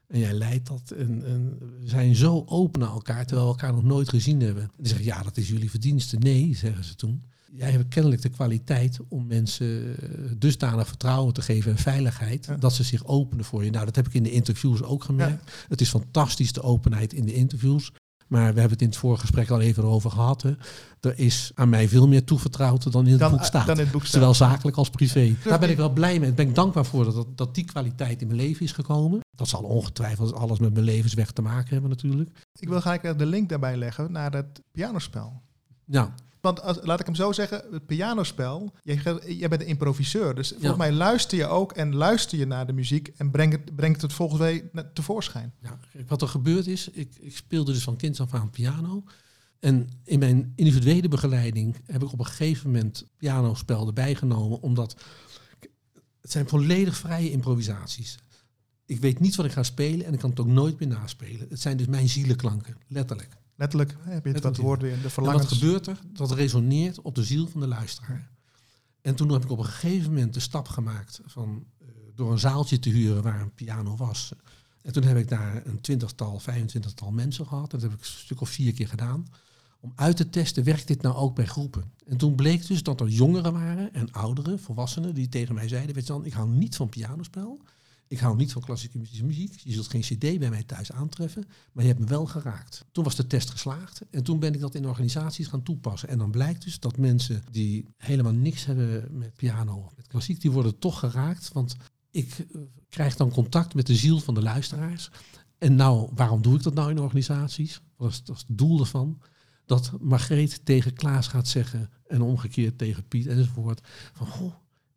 [0.07, 0.91] En jij leidt dat.
[0.91, 4.63] En, en, we zijn zo open naar elkaar, terwijl we elkaar nog nooit gezien hebben.
[4.63, 6.17] En die zeggen, ja, dat is jullie verdienste.
[6.17, 7.25] Nee, zeggen ze toen.
[7.55, 12.75] Jij hebt kennelijk de kwaliteit om mensen eh, dusdanig vertrouwen te geven en veiligheid, dat
[12.75, 13.71] ze zich openen voor je.
[13.71, 15.53] Nou, dat heb ik in de interviews ook gemerkt.
[15.69, 17.93] Het is fantastisch, de openheid in de interviews.
[18.29, 20.43] Maar we hebben het in het vorige gesprek al even over gehad.
[20.43, 20.53] Hè.
[21.01, 23.67] Er is aan mij veel meer toevertrouwd dan in het, boek, eh, staat.
[23.67, 24.13] Dan in het boek staat.
[24.13, 25.35] Zowel zakelijk als privé.
[25.45, 26.29] Daar ben ik wel blij mee.
[26.31, 29.21] Ik ben dankbaar voor dat, dat die kwaliteit in mijn leven is gekomen.
[29.37, 32.31] Dat zal ongetwijfeld alles met mijn levensweg te maken hebben natuurlijk.
[32.59, 35.43] Ik wil graag de link daarbij leggen naar het pianospel.
[35.85, 36.15] Ja.
[36.43, 40.35] Want als, laat ik hem zo zeggen, het pianospel, jij, jij bent een improviseur.
[40.35, 43.77] Dus volgens mij luister je ook en luister je naar de muziek en brengt het,
[43.77, 45.55] brengt het volgens mij tevoorschijn.
[45.61, 49.05] Ja, wat er gebeurd is, ik, ik speelde dus van kind af aan piano.
[49.61, 54.97] En in mijn individuele begeleiding heb ik op een gegeven moment pianospel erbij genomen, omdat
[56.21, 58.19] het zijn volledig vrije improvisaties.
[58.87, 61.47] Ik weet niet wat ik ga spelen en ik kan het ook nooit meer naspelen.
[61.49, 63.41] Het zijn dus mijn zielenklanken, letterlijk.
[63.57, 65.45] Letterlijk heb je het wat woord weer, de verlangens.
[65.45, 65.99] En wat gebeurt er?
[66.13, 68.31] Dat resoneert op de ziel van de luisteraar.
[69.01, 72.39] En toen heb ik op een gegeven moment de stap gemaakt van uh, door een
[72.39, 74.33] zaaltje te huren waar een piano was.
[74.83, 77.71] En toen heb ik daar een twintigtal, vijfentwintigtal mensen gehad.
[77.71, 79.27] Dat heb ik een stuk of vier keer gedaan.
[79.81, 81.93] Om uit te testen, werkt dit nou ook bij groepen?
[82.07, 85.95] En toen bleek dus dat er jongeren waren en ouderen, volwassenen, die tegen mij zeiden,
[85.95, 87.61] weet je dan, ik hou niet van pianospel.
[88.13, 89.61] Ik hou niet van klassieke muziek.
[89.65, 91.45] Je zult geen cd bij mij thuis aantreffen.
[91.73, 92.85] Maar je hebt me wel geraakt.
[92.93, 94.01] Toen was de test geslaagd.
[94.11, 96.09] En toen ben ik dat in organisaties gaan toepassen.
[96.09, 100.41] En dan blijkt dus dat mensen die helemaal niks hebben met piano of met klassiek,
[100.41, 101.53] die worden toch geraakt.
[101.53, 101.77] Want
[102.11, 105.11] ik eh, krijg dan contact met de ziel van de luisteraars.
[105.59, 107.81] En nou, waarom doe ik dat nou in organisaties?
[107.97, 109.23] Wat is, dat is het doel ervan?
[109.67, 113.81] Dat Margreet tegen Klaas gaat zeggen en omgekeerd tegen Piet enzovoort.
[114.13, 114.53] Van, goh,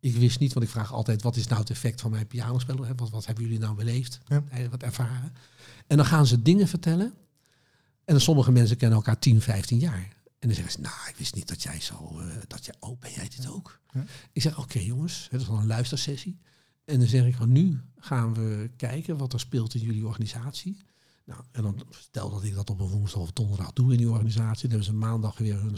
[0.06, 2.86] ik wist niet, want ik vraag altijd, wat is nou het effect van mijn pianospel?
[2.96, 4.18] Wat, wat hebben jullie nou beleefd?
[4.26, 4.44] Ja.
[4.70, 5.32] Wat ervaren?
[5.86, 7.14] En dan gaan ze dingen vertellen.
[8.04, 10.16] En dan sommige mensen kennen elkaar 10, 15 jaar.
[10.38, 13.00] En dan zeggen ze, nou, ik wist niet dat jij zo, uh, dat jij, oh,
[13.00, 13.80] ben jij dit ook?
[13.92, 14.04] Ja.
[14.32, 16.38] Ik zeg, oké jongens, het is dan een luistersessie.
[16.84, 20.76] En dan zeg ik, van nu gaan we kijken wat er speelt in jullie organisatie.
[21.26, 24.10] Nou, en dan stel dat ik dat op een woensdag of donderdag doe in die
[24.10, 24.68] organisatie.
[24.68, 25.76] Dan hebben ze maandag weer hun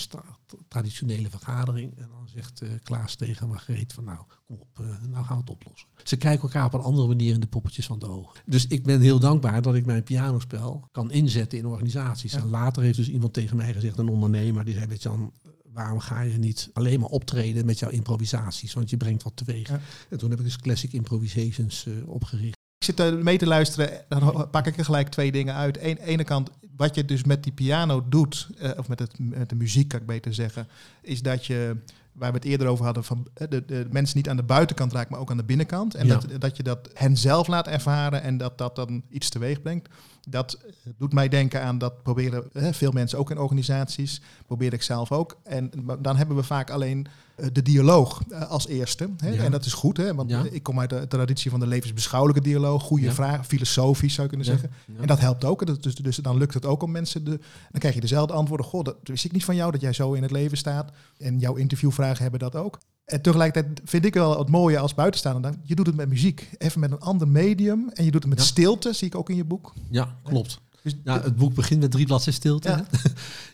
[0.68, 1.98] traditionele vergadering.
[1.98, 5.40] En dan zegt uh, Klaas tegen Margreet van nou, kom op, uh, nou gaan we
[5.40, 5.88] het oplossen.
[6.04, 8.40] Ze kijken elkaar op een andere manier in de poppetjes van de ogen.
[8.46, 12.32] Dus ik ben heel dankbaar dat ik mijn pianospel kan inzetten in organisaties.
[12.32, 15.32] En later heeft dus iemand tegen mij gezegd, een ondernemer, die zei, weet je dan,
[15.72, 18.74] waarom ga je niet alleen maar optreden met jouw improvisaties?
[18.74, 19.70] Want je brengt wat teweeg.
[20.10, 24.66] En toen heb ik dus Classic Improvisations uh, opgericht zit mee te luisteren, dan pak
[24.66, 25.82] ik er gelijk twee dingen uit.
[25.82, 29.48] Eén ene kant, wat je dus met die piano doet, uh, of met, het, met
[29.48, 30.68] de muziek kan ik beter zeggen,
[31.02, 31.76] is dat je,
[32.12, 34.92] waar we het eerder over hadden, van eh, de, de mensen niet aan de buitenkant
[34.92, 35.94] raakt, maar ook aan de binnenkant.
[35.94, 39.62] En dat, dat je dat hen zelf laat ervaren en dat dat dan iets teweeg
[39.62, 39.88] brengt.
[40.28, 40.58] Dat
[40.98, 45.12] doet mij denken aan dat proberen hè, veel mensen ook in organisaties, probeer ik zelf
[45.12, 45.38] ook.
[45.42, 47.12] En dan hebben we vaak alleen eh,
[47.52, 49.08] de dialoog eh, als eerste.
[49.16, 49.36] Hè?
[49.36, 50.14] En dat is goed, hè?
[50.14, 52.82] want ik kom uit de traditie van de levensbeschouwelijke dialoog.
[52.82, 53.12] Goede ja.
[53.12, 54.70] vragen, filosofisch zou je kunnen zeggen.
[55.00, 55.82] En dat helpt ook.
[55.82, 57.24] Dus, dus dan lukt het ook om mensen...
[57.24, 57.38] De,
[57.70, 58.66] dan krijg je dezelfde antwoorden.
[58.66, 60.92] Goh, dat wist ik niet van jou, dat jij zo in het leven staat.
[61.18, 62.78] En jouw interviewvragen hebben dat ook.
[63.04, 65.42] En tegelijkertijd vind ik wel het mooie als buitenstaander.
[65.42, 66.50] Dan, je doet het met muziek.
[66.58, 67.90] Even met een ander medium.
[67.92, 69.72] En je doet het met stilte, zie ik ook in je boek.
[69.90, 70.60] Ja, klopt.
[70.82, 72.84] Dus ja, het boek begint met drie bladzijden stilte.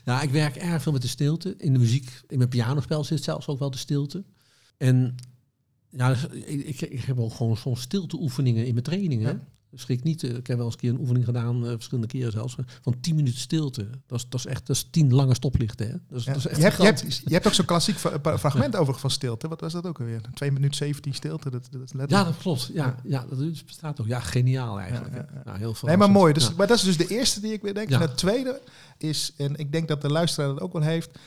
[0.05, 0.21] Ja.
[0.21, 1.55] ik werk erg veel met de stilte.
[1.57, 4.23] In de muziek, in mijn pianospel zit zelfs ook wel de stilte.
[4.77, 5.15] En
[5.89, 9.27] Ja, dus ik, ik, ik heb ook gewoon soms stilteoefeningen in mijn trainingen.
[9.27, 9.47] Ja.
[9.75, 12.31] Schrik niet, eh, ik heb wel eens een keer een oefening gedaan, eh, verschillende keren
[12.31, 13.89] zelfs, eh, van 10 minuten stilte.
[14.07, 15.87] Dat is, dat is echt dat is 10 lange stoplichten.
[15.87, 15.93] Hè?
[16.07, 16.33] Dat, is, Ja.
[16.33, 19.09] dat is echt je, hebt, je, hebt, je hebt ook zo'n klassiek fragment over van
[19.09, 19.47] stilte.
[19.47, 20.21] Wat was dat ook alweer?
[20.33, 21.49] 2 minuten 17 stilte.
[21.49, 21.69] Dat,
[22.07, 22.69] Ja, dat klopt.
[22.73, 24.07] Ja, ja, dat bestaat ook.
[24.07, 25.13] Ja, geniaal eigenlijk.
[25.13, 25.41] Ja.
[25.45, 25.87] Nou, heel veel.
[25.87, 26.33] Nee, maar mooi.
[26.33, 26.53] Dus.
[26.53, 27.89] Maar dat is dus de eerste die ik weer denk.
[27.89, 28.61] En het tweede
[28.97, 31.19] is, en ik denk dat de luisteraar dat ook wel heeft.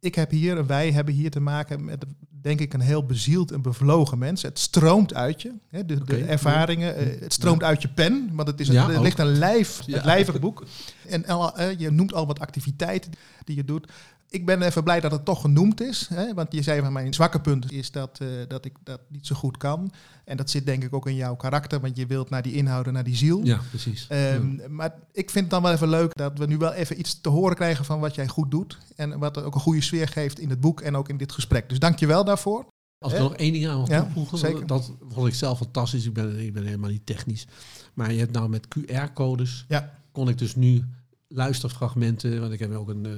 [0.00, 2.04] Ik heb hier, en wij hebben hier te maken met,
[2.44, 4.42] denk ik, een heel bezield en bevlogen mens.
[4.42, 5.52] Het stroomt uit je.
[5.70, 6.96] Hè, de, ervaringen.
[6.96, 8.30] eh, het stroomt uit je pen.
[8.32, 10.64] Want het is een, Ja, er ligt een lijf, het lijvig boek.
[11.08, 13.12] En al, eh, je noemt al wat activiteiten
[13.44, 13.92] die je doet.
[14.28, 16.08] Ik ben even blij dat het toch genoemd is.
[16.14, 16.34] Hè?
[16.34, 19.34] Want je zei van mijn zwakke punt is dat, eh, dat ik dat niet zo
[19.34, 19.92] goed kan.
[20.24, 21.80] En dat zit denk ik ook in jouw karakter.
[21.80, 23.44] Want je wilt naar die inhouden, naar die ziel.
[23.44, 24.06] Ja, precies.
[24.08, 27.20] Ehm, Maar ik vind het dan wel even leuk dat we nu wel even iets
[27.20, 28.78] te horen krijgen van wat jij goed doet.
[28.96, 31.68] En wat ook een goede sfeer geeft in het boek en ook in dit gesprek.
[31.68, 32.66] Dus dank je wel daarvoor.
[32.98, 34.66] Als ik er nog één ding aan mag Ja, toevoegen, zeker.
[34.66, 36.06] dat vond ik zelf fantastisch.
[36.06, 37.46] Ik ben, ik ben helemaal niet technisch.
[37.94, 39.92] Maar je hebt nou met QR-codes, Ja.
[40.12, 40.84] kon ik dus nu
[41.28, 43.12] luisterfragmenten, want ik heb ook een, eh,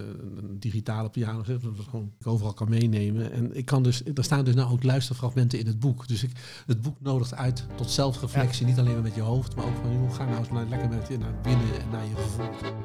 [0.48, 3.32] een digitale piano, dat ik gewoon overal kan meenemen.
[3.32, 6.08] En ik kan dus, er staan dus nou ook luisterfragmenten in het boek.
[6.08, 6.30] Dus ik,
[6.66, 9.92] het boek nodigt uit tot zelfreflectie, niet alleen maar met je hoofd, maar ook van,
[9.92, 12.84] joh, ga nou eens lekker met je naar binnen en naar je gevoel.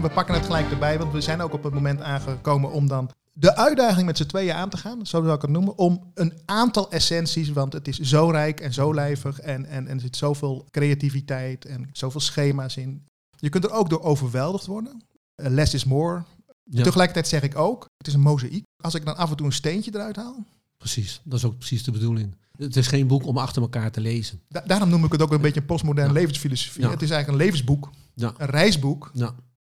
[0.00, 3.10] We pakken het gelijk erbij, want we zijn ook op het moment aangekomen om dan
[3.32, 6.32] de uitdaging met z'n tweeën aan te gaan, zo zou ik het noemen, om een
[6.44, 10.16] aantal essenties, want het is zo rijk en zo lijvig en, en, en er zit
[10.16, 13.06] zoveel creativiteit en zoveel schema's in.
[13.36, 15.02] Je kunt er ook door overweldigd worden.
[15.34, 16.22] Eh, Less is more.
[16.64, 18.64] Ja, Tegelijkertijd zeg ik ook, het is een mozaïek.
[18.82, 20.44] Als ik dan af en toe een steentje eruit haal,
[20.76, 21.20] precies.
[21.24, 22.36] Dat is ook precies de bedoeling.
[22.56, 24.40] Het is geen boek om achter elkaar te lezen.
[24.48, 26.18] da- daarom noem ik het ook een beetje een postmoderne Ja.
[26.18, 26.86] levensfilosofie.
[26.88, 28.34] Het is eigenlijk een levensboek, Ja.
[28.36, 29.10] een reisboek.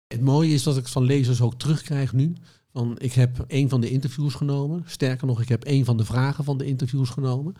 [0.06, 2.32] Het mooie is dat ik van lezers ook terugkrijg nu.
[2.72, 4.82] Van, ik heb een van de interviews genomen.
[4.86, 7.54] Sterker nog, ik heb een van de vragen van de interviews genomen.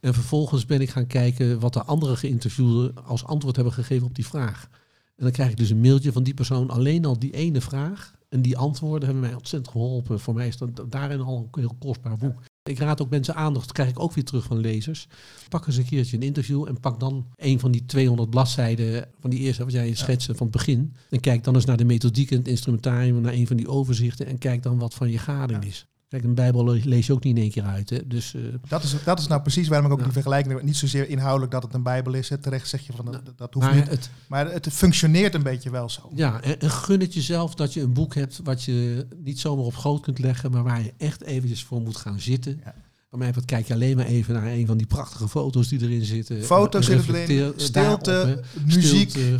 [0.00, 4.14] En vervolgens ben ik gaan kijken wat de andere geïnterviewden als antwoord hebben gegeven op
[4.14, 4.68] die vraag.
[5.16, 6.70] En dan krijg ik dus een mailtje van die persoon.
[6.70, 10.20] Alleen al die ene vraag en die antwoorden hebben mij ontzettend geholpen.
[10.20, 12.42] Voor mij is dat daarin al een heel kostbaar boek.
[12.68, 15.08] Ik raad ook mensen aan, dat krijg ik ook weer terug van lezers.
[15.48, 19.30] Pak eens een keertje een interview en pak dan een van die 200 bladzijden van
[19.30, 20.94] die eerste, wat jij schetste van het begin.
[21.10, 24.26] En kijk dan eens naar de methodiek en het instrumentarium, naar een van die overzichten
[24.26, 25.68] en kijk dan wat van je gading Ja.
[25.68, 25.86] is.
[26.16, 27.90] Kijk, een Bijbel le- lees je ook niet in één keer uit.
[27.90, 28.06] Hè?
[28.06, 30.04] Dus eh, Dat is, dat is nou precies waarom ik ook Ja.
[30.04, 30.62] die vergelijking...
[30.62, 32.28] Niet zozeer inhoudelijk dat het een bijbel is.
[32.28, 32.38] Hè.
[32.38, 33.88] Terecht zeg je van, dat, dat hoeft maar niet.
[33.88, 36.10] het, Maar het functioneert een beetje wel zo.
[36.14, 39.64] ja, en, en gun het jezelf dat je een boek hebt wat je niet zomaar
[39.64, 42.60] op schoot kunt leggen, maar waar je echt eventjes voor moet gaan zitten.
[42.64, 42.74] Ja.
[43.10, 46.04] Bij mij kijk je alleen maar even naar een van die prachtige foto's die erin
[46.04, 46.44] zitten.
[46.44, 48.64] Foto's erin, reflecteer stilte, hè.
[48.64, 49.10] muziek.
[49.10, 49.38] Stilte.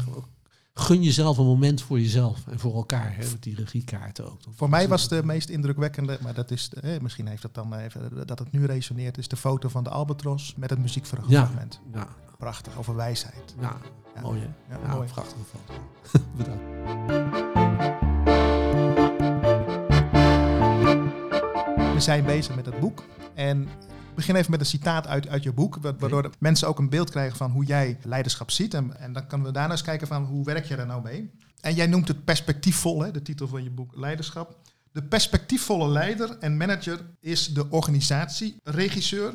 [0.78, 3.14] Gun jezelf een moment voor jezelf en voor elkaar.
[3.16, 4.40] Hè, met die regiekaarten ook.
[4.54, 8.26] Voor mij was de meest indrukwekkende, maar dat is, eh, misschien heeft dat dan even,
[8.26, 11.80] dat het nu resoneert, is de foto van de Albatros met het muziekfragment.
[11.92, 12.08] Ja,
[12.38, 13.54] Prachtig, over wijsheid.
[13.60, 13.76] ja,
[14.14, 14.20] Ja.
[14.20, 14.74] mooi hè.
[14.74, 15.08] Ja, Ja, mooi.
[15.08, 15.80] prachtige foto.
[16.36, 16.64] Bedankt.
[21.94, 23.68] We zijn bezig met het boek en
[24.16, 27.10] begin even met een citaat uit, uit je boek, wa- waardoor mensen ook een beeld
[27.10, 28.74] krijgen van hoe jij leiderschap ziet.
[28.74, 31.30] En, en dan kunnen we daarna eens kijken van hoe werk je er nou mee.
[31.60, 34.58] En jij noemt het perspectiefvol, hè, de titel van je boek Leiderschap.
[34.92, 39.34] De perspectiefvolle leider en manager is de organisatieregisseur.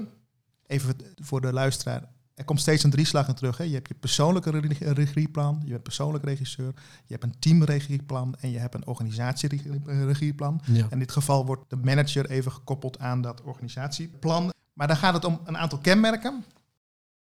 [0.67, 2.03] Even voor de luisteraar.
[2.35, 3.57] Er komt steeds een drieslag in terug.
[3.57, 3.63] Hè.
[3.63, 6.73] Je hebt je persoonlijke re- regieplan, je hebt persoonlijk regisseur,
[7.05, 10.61] je hebt een teamregieplan en je hebt een organisatieregieplan.
[10.65, 10.87] Ja.
[10.89, 14.49] In dit geval wordt de manager even gekoppeld aan dat organisatieplan.
[14.73, 16.43] Maar dan gaat het om een aantal kenmerken.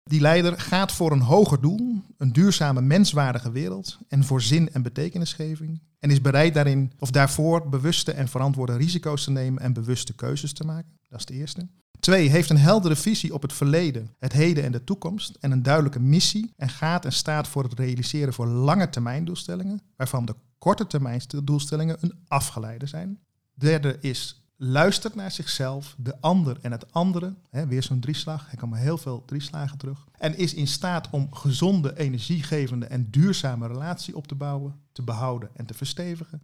[0.04, 4.82] Die leider gaat voor een hoger doel, een duurzame menswaardige wereld en voor zin en
[4.82, 5.82] betekenisgeving.
[6.00, 10.54] En is bereid daarin of daarvoor bewuste en verantwoorde risico's te nemen en bewuste keuzes
[10.54, 11.00] te maken.
[11.08, 11.68] Dat is de eerste.
[12.00, 15.64] Twee, heeft een heldere visie op het verleden, het heden en de toekomst en een
[15.64, 20.36] duidelijke missie en gaat en staat voor het realiseren voor lange termijn doelstellingen, waarvan de
[20.58, 23.20] korte termijn doelstellingen een afgeleide zijn.
[23.54, 27.36] Derde is luistert naar zichzelf, de ander en het andere.
[27.50, 30.06] Hè, weer zo'n drieslag, er komen heel veel drieslagen terug.
[30.18, 35.50] En is in staat om gezonde, energiegevende en duurzame relatie op te bouwen, te behouden
[35.54, 36.42] en te verstevigen.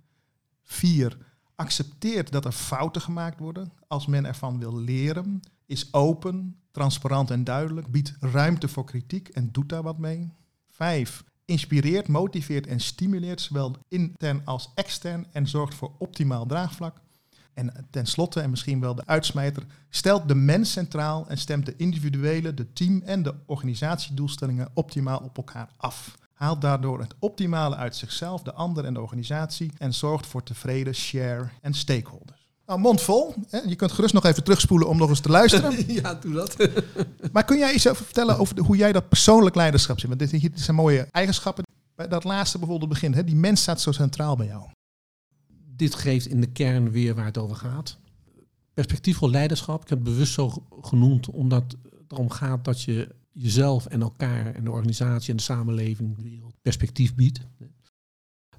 [0.63, 1.17] Vier,
[1.56, 5.39] accepteert dat er fouten gemaakt worden als men ervan wil leren.
[5.65, 10.34] Is open, transparant en duidelijk, biedt ruimte voor kritiek en doet daar wat mee.
[10.69, 17.06] Vijf, inspireert, motiveert en stimuleert zowel intern als extern en zorgt voor optimaal draagvlak.
[17.57, 22.53] En tenslotte, en misschien wel de uitsmijter, stelt de mens centraal en stemt de individuele,
[22.53, 26.17] de team en de organisatiedoelstellingen optimaal op elkaar af.
[26.33, 30.95] haalt daardoor het optimale uit zichzelf, de ander en de organisatie en zorgt voor tevreden
[30.95, 32.47] share en stakeholders.
[32.65, 33.33] Nou, mond vol.
[33.49, 33.59] Hè?
[33.65, 35.93] Je kunt gerust nog even terugspoelen om nog eens te luisteren.
[36.01, 36.55] ja, doe dat.
[37.33, 40.07] maar kun jij iets over vertellen over de- hoe jij dat persoonlijk leiderschap ziet?
[40.07, 41.63] Want dit, dit zijn mooie eigenschappen.
[41.95, 43.23] Bij dat laatste bijvoorbeeld begin, hè?
[43.23, 44.69] die mens staat zo centraal bij jou.
[45.77, 47.99] Dit geeft in de kern weer waar het over gaat.
[48.73, 53.15] Perspectiefvol leiderschap, ik heb het bewust zo ge- genoemd, omdat het erom gaat dat je
[53.31, 57.47] jezelf en elkaar en de organisatie en de samenleving, de wereld, perspectief biedt.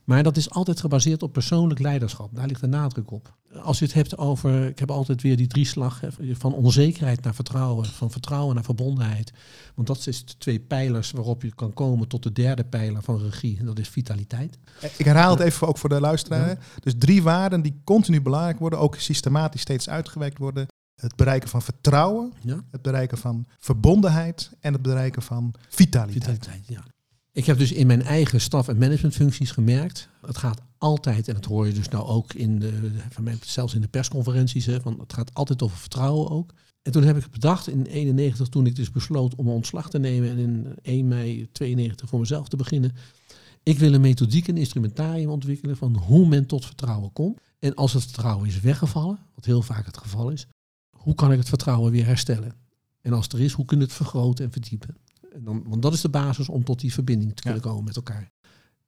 [0.09, 2.35] Maar dat is altijd gebaseerd op persoonlijk leiderschap.
[2.35, 3.35] Daar ligt de nadruk op.
[3.62, 7.35] Als je het hebt over, ik heb altijd weer die drieslag hè, van onzekerheid naar
[7.35, 9.33] vertrouwen, van vertrouwen naar verbondenheid.
[9.75, 13.18] Want dat is de twee pijlers waarop je kan komen tot de derde pijler van
[13.18, 13.59] regie.
[13.59, 14.59] En dat is vitaliteit.
[14.97, 16.59] Ik herhaal het even ook voor de luisteraar.
[16.81, 20.66] Dus drie waarden die continu belangrijk worden, ook systematisch steeds uitgewerkt worden.
[21.01, 22.64] Het bereiken van vertrouwen, Ja?
[22.71, 26.25] het bereiken van verbondenheid en het bereiken van vitaliteit.
[26.25, 26.85] Vitaliteit, ja.
[27.38, 31.44] Ik heb dus in mijn eigen staf- en managementfuncties gemerkt, het gaat altijd, en dat
[31.44, 35.01] hoor je dus nou ook in de, van mij, zelfs in de persconferenties, hè, van
[35.01, 36.55] het gaat altijd over vertrouwen ook.
[36.83, 40.31] En toen heb ik bedacht in 91, toen ik dus besloot om ontslag te nemen
[40.31, 42.92] en in 1 mei 92 voor mezelf te beginnen.
[43.62, 47.40] Ik wil een methodiek en instrumentarium ontwikkelen van hoe men tot vertrouwen komt.
[47.59, 50.46] En als het vertrouwen is weggevallen, wat heel vaak het geval is,
[50.90, 52.55] hoe kan ik het vertrouwen weer herstellen?
[53.01, 54.96] En als het er is, hoe kun je het vergroten en verdiepen?
[55.37, 58.31] Dan, want dat is de basis om tot die verbinding te kunnen komen met elkaar.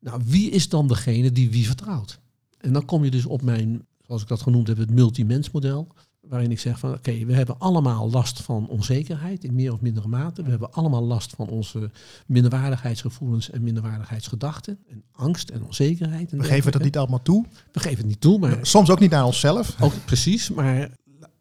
[0.01, 2.21] Nou, wie is dan degene die wie vertrouwt?
[2.59, 5.89] En dan kom je dus op mijn, zoals ik dat genoemd heb, het multimensmodel.
[6.21, 10.09] Waarin ik zeg van oké, we hebben allemaal last van onzekerheid in meer of mindere
[10.09, 10.43] mate.
[10.43, 11.91] We hebben allemaal last van onze
[12.27, 14.79] minderwaardigheidsgevoelens en minderwaardigheidsgedachten.
[14.89, 16.33] En angst en onzekerheid.
[16.33, 17.45] En We geven dat niet allemaal toe.
[17.73, 19.77] We geven het niet toe, maar Soms ook niet naar onszelf.
[19.81, 20.91] ook precies, maar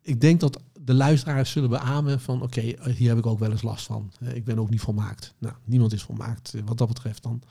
[0.02, 2.62] ik denk dat de luisteraars zullen beamen van oké,
[2.96, 4.12] hier heb ik ook wel eens last van.
[4.20, 5.34] Eh, Ik ben ook niet volmaakt.
[5.38, 7.42] Nou, niemand is volmaakt eh, wat dat betreft dan.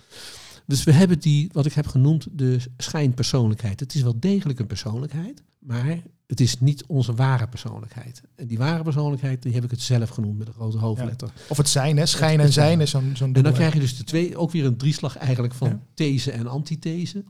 [0.67, 3.81] Dus we hebben die, wat ik heb genoemd, de schijnpersoonlijkheid.
[3.81, 8.23] Het is wel degelijk een persoonlijkheid, maar het is niet onze ware persoonlijkheid.
[8.35, 11.31] En die ware persoonlijkheid, die heb ik het zelf genoemd met een grote hoofdletter.
[11.49, 12.07] Of het zijn, hè?
[12.07, 14.65] schijn en zijn is zo'n zo'n En dan krijg je dus de twee, ook weer
[14.65, 15.81] een drieslag eigenlijk van Ja.
[15.95, 17.25] these en antithese.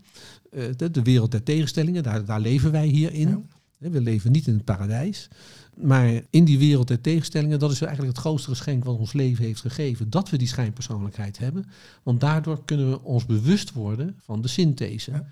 [0.50, 3.28] Eh, de, de wereld der tegenstellingen, daar, daar leven wij hier in.
[3.28, 3.90] Ja.
[3.90, 5.28] We leven niet in het paradijs.
[5.80, 9.44] Maar in die wereld der tegenstellingen, dat is eigenlijk het grootste geschenk wat ons leven
[9.44, 10.10] heeft gegeven.
[10.10, 11.66] Dat we die schijnpersoonlijkheid hebben.
[12.02, 15.10] Want daardoor kunnen we ons bewust worden van de synthese.
[15.10, 15.26] Ja.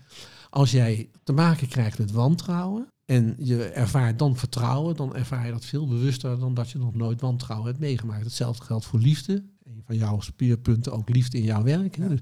[0.51, 5.53] Als jij te maken krijgt met wantrouwen en je ervaart dan vertrouwen, dan ervaar je
[5.53, 8.25] dat veel bewuster dan dat je nog nooit wantrouwen hebt meegemaakt.
[8.25, 9.45] Hetzelfde geldt voor liefde.
[9.65, 11.97] Een van jouw speerpunten ook liefde in jouw werk.
[11.97, 12.09] Hè.
[12.09, 12.21] Dus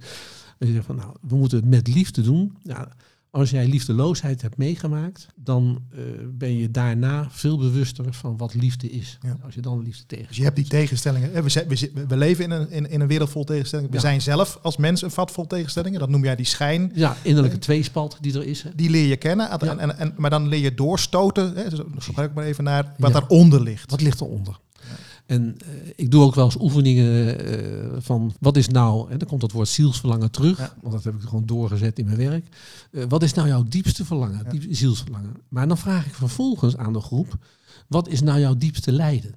[0.58, 2.56] als je zegt van nou, we moeten het met liefde doen.
[2.62, 2.88] Ja,
[3.34, 5.98] als jij liefdeloosheid hebt meegemaakt, dan eh,
[6.30, 9.18] ben je daarna veel bewuster van wat liefde is.
[9.22, 9.36] Ja.
[9.44, 10.26] Als je dan liefde tegen.
[10.28, 11.32] Dus je hebt die tegenstellingen.
[11.32, 13.90] hè, We, we, we leven in een, in, in een wereld vol tegenstellingen.
[13.90, 14.02] We Ja.
[14.02, 16.00] zijn zelf als mens een vat vol tegenstellingen.
[16.00, 16.92] Dat noem jij die schijn.
[16.94, 18.62] Ja, innerlijke tweespalt die er is.
[18.62, 18.70] Hè.
[18.74, 19.50] Die leer je kennen.
[19.50, 19.76] En, Ja.
[19.78, 21.54] en, en, maar dan leer je doorstoten.
[21.56, 23.90] Hè, dus gebruik ik maar even naar wat daaronder ligt.
[23.90, 24.58] Wat ligt eronder?
[25.26, 29.28] En eh, ik doe ook wel eens oefeningen eh, van wat is nou, en dan
[29.28, 30.74] komt dat woord zielsverlangen terug, Ja.
[30.80, 32.46] want dat heb ik gewoon doorgezet in mijn werk.
[32.90, 34.74] Eh, wat is nou jouw diepste verlangen, Ja.
[34.74, 35.34] zielsverlangen?
[35.48, 37.34] Maar dan vraag ik vervolgens aan de groep,
[37.88, 39.34] wat is nou jouw diepste lijden?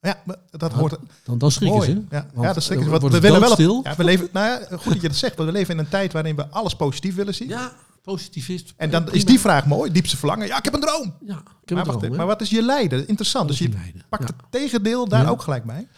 [0.00, 0.96] Ja, dat Nou, hoort.
[1.24, 1.90] Dan, dan schrikken Mooi.
[1.90, 2.02] ze.
[2.10, 3.48] Ja, ja, dat Wat, wordt we willen wel.
[3.48, 3.80] doodstil.
[3.82, 4.28] Ja, we leven.
[4.32, 5.36] Nou ja, goed dat je dat zegt.
[5.36, 7.48] Want we leven in een tijd waarin we alles positief willen zien.
[7.48, 7.72] Ja,
[8.04, 8.74] positivist.
[8.76, 9.16] En dan prima.
[9.18, 9.92] is die vraag mooi.
[9.92, 10.46] Diepste verlangen.
[10.46, 11.14] Ja, ik heb een droom.
[11.26, 13.08] Ja, ik heb Maar, een droom, maar wat is je lijden?
[13.08, 13.48] Interessant.
[13.48, 13.68] Dus je
[14.08, 14.34] pakt Ja.
[14.36, 15.28] het tegendeel daar Ja.
[15.28, 15.88] ook gelijk bij.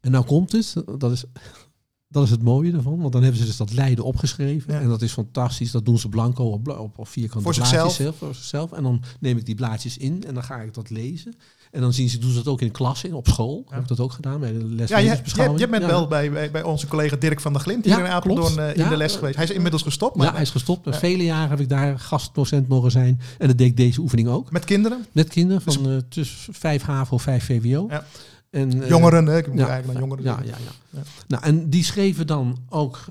[0.00, 1.24] En nou komt het, dat is,
[2.08, 4.72] dat is het mooie ervan, want dan hebben ze dus dat lijden opgeschreven.
[4.74, 4.80] Ja.
[4.80, 7.94] En dat is fantastisch, dat doen ze blanco op, op, op vierkante Voor blaadjes zichzelf.
[7.94, 8.72] zelf, voor zichzelf.
[8.72, 11.34] En dan neem ik die blaadjes in en dan ga ik dat lezen.
[11.70, 13.64] En dan zien ze, doen ze dat ook in klas, in, op school.
[13.68, 13.72] Ja.
[13.74, 15.60] Heb ik dat ook gedaan bij de les Ja, je, je, levensbeschouwing.
[15.60, 15.88] je bent Ja.
[15.88, 18.76] wel bij, bij, bij onze collega Dirk van der Glint hier Ja, in Apeldoorn eh,
[18.76, 19.34] in de les geweest.
[19.36, 20.84] Hij is inmiddels gestopt, maar Ja, hij is gestopt.
[20.84, 20.92] Ja.
[20.98, 23.20] Vele jaren heb ik daar gastdocent mogen zijn.
[23.38, 24.50] En dat deed ik deze oefening ook.
[24.52, 27.86] met kinderen, Met kinderen Dus- van eh, tussen 5 HAVO, 5 VWO.
[27.88, 28.04] Ja.
[28.50, 29.26] En, eh, jongeren.
[29.26, 30.54] hè, Ik moet eigenlijk naar jongeren ja, ja,
[30.90, 31.00] ja.
[31.28, 33.04] Nou, en die schreven dan ook,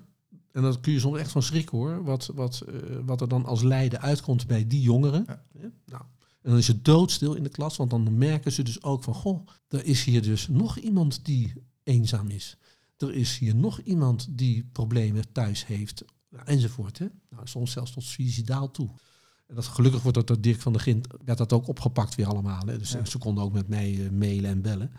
[0.51, 2.63] en dat kun je soms echt van schrikken hoor, wat, wat,
[3.05, 5.25] wat er dan als lijden uitkomt bij die jongeren.
[5.27, 5.39] Ja,
[5.85, 6.01] Nou,
[6.41, 9.13] en dan is het doodstil in de klas, want dan merken ze dus ook van,
[9.13, 12.57] goh, er is hier dus nog iemand die eenzaam is.
[12.97, 16.97] Er is hier nog iemand die problemen thuis heeft, nou, enzovoort.
[16.97, 17.07] Hè?
[17.29, 18.89] Nou, soms zelfs tot suicidaal toe.
[19.47, 22.27] En dat, gelukkig wordt dat door Dirk van der Gint, werd dat ook opgepakt weer
[22.27, 22.65] allemaal.
[22.65, 22.77] Hè?
[22.77, 23.05] Dus Ja.
[23.05, 24.91] ze konden ook met mij eh, mailen en bellen.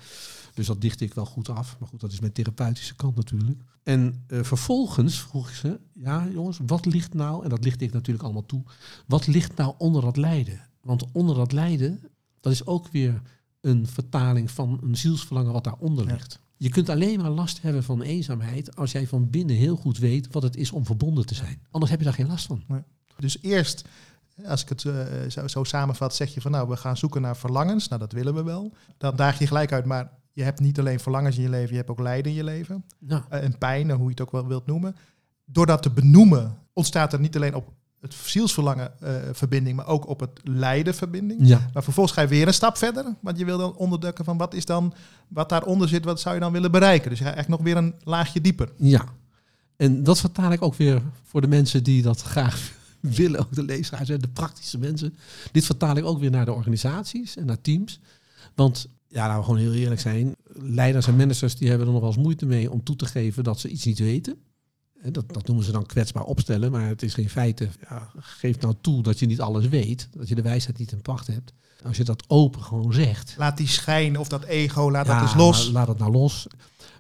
[0.55, 1.77] Dus dat dichtte ik wel goed af.
[1.79, 3.61] Maar goed, dat is mijn therapeutische kant natuurlijk.
[3.83, 7.93] En eh, vervolgens vroeg ik ze, ja jongens, wat ligt nou, en dat lichtte ik
[7.93, 8.63] natuurlijk allemaal toe,
[9.07, 10.69] wat ligt nou onder dat lijden?
[10.83, 12.01] Want onder dat lijden,
[12.41, 13.23] dat is ook weer
[13.61, 16.13] een vertaling van een zielsverlangen wat daaronder Ja.
[16.13, 16.39] ligt.
[16.57, 20.33] Je kunt alleen maar last hebben van eenzaamheid als jij van binnen heel goed weet
[20.33, 21.63] wat het is om verbonden te zijn.
[21.71, 22.63] Anders heb je daar geen last van.
[23.19, 23.85] Dus eerst,
[24.45, 27.37] als ik het eh, zo, zo samenvat, zeg je van nou, we gaan zoeken naar
[27.37, 27.89] verlangens.
[27.89, 28.73] Nou, dat willen we wel.
[28.99, 31.77] Dan daag je gelijk uit, maar je hebt niet alleen verlangens in je leven, je
[31.77, 32.85] hebt ook lijden in je leven.
[32.99, 34.97] Nou, Eh, en pijn, hoe je het ook wel wilt noemen.
[35.45, 40.09] Door dat te benoemen, ontstaat er niet alleen op het zielsverlangen eh, verbinding, maar ook
[40.09, 41.41] op het lijden verbinding.
[41.47, 41.71] ja.
[41.73, 44.55] Maar vervolgens ga je weer een stap verder, want je wil dan onderdukken van wat
[44.55, 44.93] is dan,
[45.29, 47.11] wat daaronder zit, wat zou je dan willen bereiken.
[47.11, 48.73] Dus je gaat echt nog weer een laagje dieper.
[48.77, 49.05] Ja,
[49.77, 53.63] en dat vertaal ik ook weer voor de mensen die dat graag willen, ook de
[53.63, 55.15] lezeraars en de praktische mensen.
[55.53, 58.01] Dit vertaal ik ook weer naar de organisaties en naar teams.
[58.55, 60.37] Want ja, laten we gewoon heel eerlijk zijn.
[60.53, 63.45] Leiders en managers die hebben er nog wel eens moeite mee om toe te geven
[63.45, 64.37] dat ze iets niet weten.
[65.11, 67.69] Dat, dat noemen ze dan kwetsbaar opstellen, maar het is geen feite.
[67.89, 71.03] Ja, geef nou toe dat je niet alles weet, dat je de wijsheid niet in
[71.03, 71.53] pacht hebt.
[71.85, 75.23] Als je dat open gewoon zegt, Laat die schijn of dat ego, laat ja, dat
[75.23, 75.67] eens los.
[75.67, 76.47] la- Laat het nou los.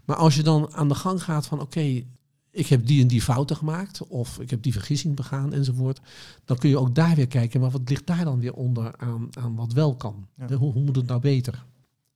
[0.04, 2.02] Maar als je dan aan de gang gaat van oké,
[2.50, 6.00] ik heb die en die fouten gemaakt, of ik heb die vergissing begaan enzovoort,
[6.44, 9.28] dan kun je ook daar weer kijken, maar wat ligt daar dan weer onder aan,
[9.30, 10.26] aan wat wel kan?
[10.48, 10.56] Ja.
[10.56, 11.64] Hoe, hoe moet het nou beter?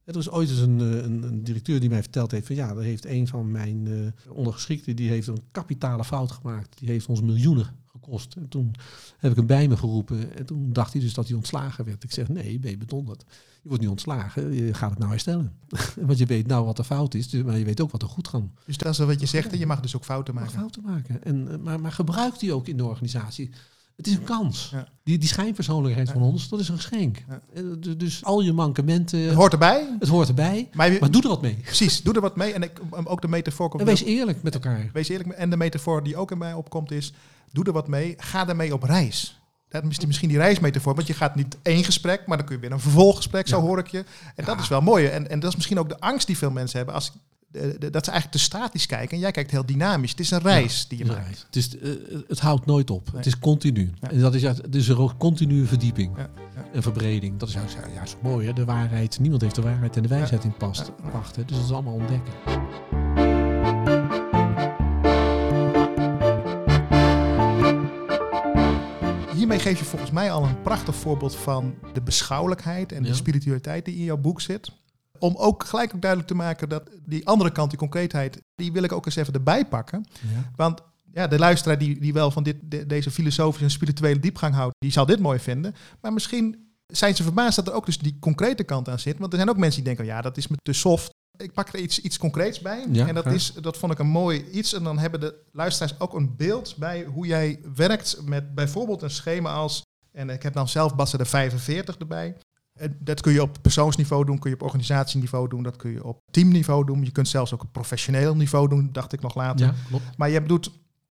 [0.04, 2.68] Er is ooit eens een, eh, een, een directeur die mij verteld heeft van ja,
[2.68, 6.78] er heeft een van mijn eh, ondergeschikten, die heeft een kapitale fout gemaakt.
[6.78, 8.34] Die heeft ons miljoenen gekost.
[8.34, 8.74] En toen
[9.18, 12.04] heb ik hem bij me geroepen en toen dacht hij dus dat hij ontslagen werd.
[12.04, 13.24] Ik zeg nee, ben je bedonderd.
[13.62, 15.52] Je wordt niet ontslagen, je gaat het nou herstellen.
[16.06, 18.08] Want je weet nou wat er fout is, dus- maar je weet ook wat er
[18.08, 18.52] goed kan.
[18.66, 20.52] Dus dat is wat je zegt, en je mag dus ook fouten maken.
[20.52, 21.24] fouten maken.
[21.24, 23.50] En, eh, maar, maar gebruik die ook in de organisatie.
[23.96, 24.68] Het is een kans.
[24.72, 24.88] Ja.
[25.02, 27.22] Die, die schijnpersoonlijkheid van ons, dat is een geschenk.
[27.28, 27.40] Ja.
[27.54, 30.68] Eh, dus- Dus al je mankementen, Het hoort erbij, het hoort erbij.
[30.74, 31.54] maar, je- Maar doe er wat mee.
[31.54, 32.52] precies, doe er wat mee.
[32.52, 32.72] En ik,
[33.04, 34.90] ook de metafoor komt En wees eerlijk met elkaar.
[34.92, 35.28] Wees eerlijk.
[35.30, 37.12] En de metafoor die ook in mij opkomt is,
[37.52, 38.14] doe er wat mee.
[38.18, 39.38] Ga daarmee op reis.
[39.68, 42.60] Dat is misschien die reismetafoor, want je gaat niet één gesprek, maar dan kun je
[42.60, 44.04] weer een vervolggesprek, zo hoor ik je.
[44.34, 45.06] En dat is wel mooi.
[45.06, 47.12] En, en dat is misschien ook de angst die veel mensen hebben, als,
[47.78, 49.10] dat ze eigenlijk te statisch kijken.
[49.16, 50.10] En jij kijkt heel dynamisch.
[50.10, 51.44] Het is een reis die je maakt.
[51.46, 51.90] Het, is, eh,
[52.28, 53.06] het houdt nooit op.
[53.06, 53.16] Nee.
[53.16, 53.92] Het is continu.
[54.00, 54.10] Ja.
[54.10, 56.64] En dat is, juist- het is een continue verdieping Ja, ja.
[56.72, 57.38] en verbreding.
[57.38, 58.46] Dat is juist, juist mooi.
[58.46, 58.52] Hè?
[58.52, 59.18] De waarheid.
[59.20, 60.92] Niemand heeft de waarheid en de wijsheid in past.
[61.02, 61.08] Ja.
[61.10, 61.44] Pacht, hè?
[61.44, 62.32] Dus dat is allemaal ontdekken.
[69.34, 73.08] Hiermee geef je volgens mij al een prachtig voorbeeld van de beschouwelijkheid en Ja.
[73.08, 74.70] de spiritualiteit die in jouw boek zit.
[75.18, 78.82] Om ook gelijk ook duidelijk te maken dat die andere kant, die concreetheid, die wil
[78.82, 80.04] ik ook eens even erbij pakken.
[80.34, 80.50] Ja.
[80.56, 80.80] Want
[81.12, 84.74] ja, de luisteraar die, die wel van dit, de- deze filosofische en spirituele diepgang houdt,
[84.78, 85.74] die zal dit mooi vinden.
[86.00, 89.18] Maar misschien zijn ze verbaasd dat er ook dus die concrete kant aan zit.
[89.18, 91.10] Want er zijn ook mensen die denken, ja, dat is me te soft.
[91.36, 92.86] Ik pak er iets, iets concreets bij.
[92.92, 93.36] Ja, en dat, graag.
[93.36, 94.72] is, dat vond ik een mooi iets.
[94.72, 99.10] En dan hebben de luisteraars ook een beeld bij hoe jij werkt met bijvoorbeeld een
[99.10, 99.82] schema als...
[100.12, 102.36] En ik heb dan zelf Bassa de 45 erbij.
[102.80, 106.04] En Dat kun je op persoonsniveau doen, kun je op organisatieniveau doen, dat kun je
[106.04, 107.04] op teamniveau doen.
[107.04, 109.66] Je kunt zelfs ook op professioneel niveau doen, dacht ik nog later.
[109.66, 110.04] ja, klopt.
[110.16, 110.70] Maar je doet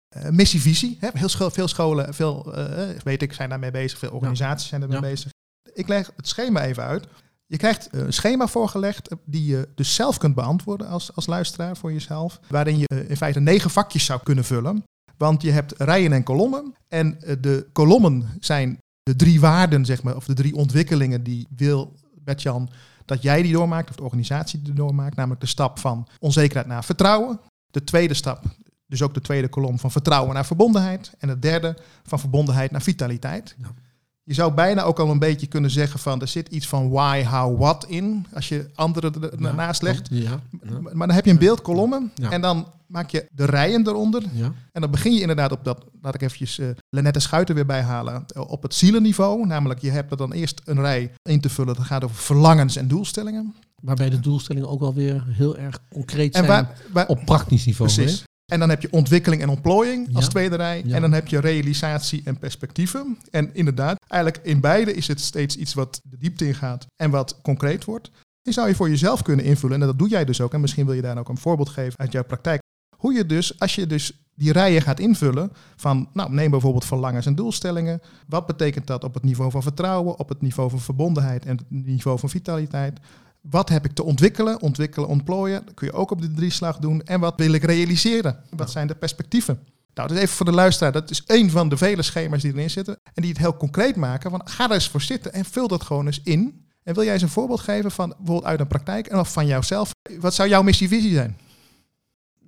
[0.08, 0.98] eh missie-visie.
[1.00, 1.10] Hè?
[1.14, 4.00] Heel scho- veel scholen, veel, eh, weet ik, zijn daarmee bezig.
[4.00, 5.04] Veel organisaties zijn ermee Ja.
[5.04, 5.32] bezig.
[5.74, 7.08] Ik leg het schema even uit.
[7.46, 11.78] Je krijgt een schema voorgelegd eh, die je dus zelf kunt beantwoorden als, als luisteraar
[11.78, 12.40] voor jezelf.
[12.50, 14.84] Waarin je eh, in feite negen vakjes zou kunnen vullen.
[15.18, 16.74] Want je hebt rijen en kolommen.
[16.88, 21.48] En eh, de kolommen zijn de drie waarden, zeg maar, of de drie ontwikkelingen die
[21.56, 22.70] wil Bertjan
[23.06, 25.16] dat jij die doormaakt, of de organisatie die doormaakt.
[25.16, 27.40] Namelijk de stap van onzekerheid naar vertrouwen.
[27.72, 28.44] De tweede stap,
[28.86, 31.12] dus ook de tweede kolom van vertrouwen naar verbondenheid.
[31.20, 33.56] En de derde van verbondenheid naar vitaliteit.
[33.62, 33.68] Ja.
[34.24, 37.24] Je zou bijna ook al een beetje kunnen zeggen van er zit iets van why,
[37.24, 38.26] how, what in.
[38.34, 40.08] Als je anderen er Ja, naast legt.
[40.12, 40.40] Ja,
[40.82, 42.12] Maar dan heb je een beeldkolommen.
[42.16, 42.32] Ja.
[42.32, 44.24] En dan maak je de rijen eronder.
[44.34, 44.54] ja.
[44.72, 48.26] En dan begin je inderdaad op dat, laat ik eventjes eh Lenette Schuiter weer bijhalen,
[48.28, 49.46] eh, op het zielenniveau.
[49.46, 51.76] Namelijk, je hebt er dan eerst een rij in te vullen.
[51.76, 53.56] Dat gaat over verlangens en doelstellingen.
[53.82, 57.66] Waarbij de doelstellingen ook wel weer heel erg concreet En zijn waar, waar, op praktisch
[57.66, 57.94] niveau.
[57.94, 58.24] precies.
[58.52, 60.30] En dan heb je ontwikkeling en ontplooiing als Ja.
[60.30, 60.84] tweede rij.
[60.86, 60.96] Ja.
[60.96, 63.18] En dan heb je realisatie en perspectieven.
[63.32, 67.40] En inderdaad, eigenlijk in beide is het steeds iets wat de diepte ingaat en wat
[67.42, 68.12] concreet wordt.
[68.42, 69.82] Die zou je voor jezelf kunnen invullen.
[69.82, 70.54] En dat doe jij dus ook.
[70.54, 72.62] En misschien wil je daar ook een voorbeeld geven uit jouw praktijk.
[72.98, 77.26] Hoe je dus, als je dus die rijen gaat invullen van, nou neem bijvoorbeeld verlangens
[77.26, 78.02] en doelstellingen.
[78.28, 81.66] Wat betekent dat op het niveau van vertrouwen, op het niveau van verbondenheid en het
[81.70, 83.00] niveau van vitaliteit?
[83.42, 84.62] Wat heb ik te ontwikkelen?
[84.62, 85.66] Ontwikkelen, ontplooien.
[85.66, 87.02] Dat kun je ook op de drieslag doen.
[87.02, 88.40] En wat wil ik realiseren?
[88.50, 89.60] Wat zijn de perspectieven?
[89.94, 90.92] Nou, dus even voor de luisteraar.
[90.92, 93.00] Dat is één van de vele schema's die erin zitten.
[93.14, 94.32] En die het heel concreet maken.
[94.32, 96.66] Van, ga er eens voor zitten en vul dat gewoon eens in.
[96.84, 99.48] En wil jij eens een voorbeeld geven van bijvoorbeeld uit een praktijk en of van
[99.48, 99.92] jouzelf?
[100.20, 101.38] Wat zou jouw missievisie zijn?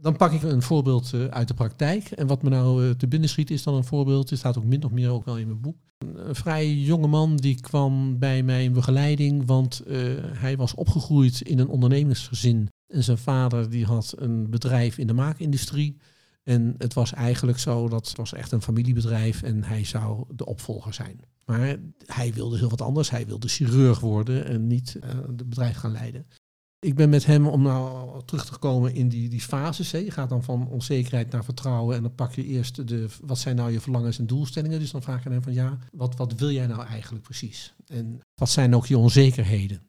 [0.02, 2.12] Dan pak ik een voorbeeld eh, uit de praktijk.
[2.12, 4.30] En wat me nou eh, te binnen schiet is dan een voorbeeld.
[4.30, 5.78] Het staat ook min of meer ook wel in mijn boek.
[5.98, 9.84] Een vrij jonge man die kwam bij mij in begeleiding, want
[10.34, 12.70] hij was opgegroeid in een ondernemingsgezin.
[12.88, 15.98] En zijn vader die had een bedrijf in de maakindustrie.
[16.44, 20.46] En het was eigenlijk zo, dat het was echt een familiebedrijf en hij zou de
[20.46, 21.20] opvolger zijn.
[21.46, 21.76] Maar
[22.06, 23.10] hij wilde heel wat anders.
[23.10, 26.26] Hij wilde chirurg worden en niet uh, het bedrijf gaan leiden.
[26.80, 29.92] Ik ben met hem om nou terug te komen in die, die fases.
[29.92, 29.98] Hè.
[29.98, 33.56] Je gaat dan van onzekerheid naar vertrouwen en dan pak je eerst de, wat zijn
[33.56, 34.80] nou je verlangens en doelstellingen.
[34.80, 37.74] Dus dan vraag je hem van ja, wat, wat wil jij nou eigenlijk precies?
[37.88, 39.82] En wat zijn ook je onzekerheden?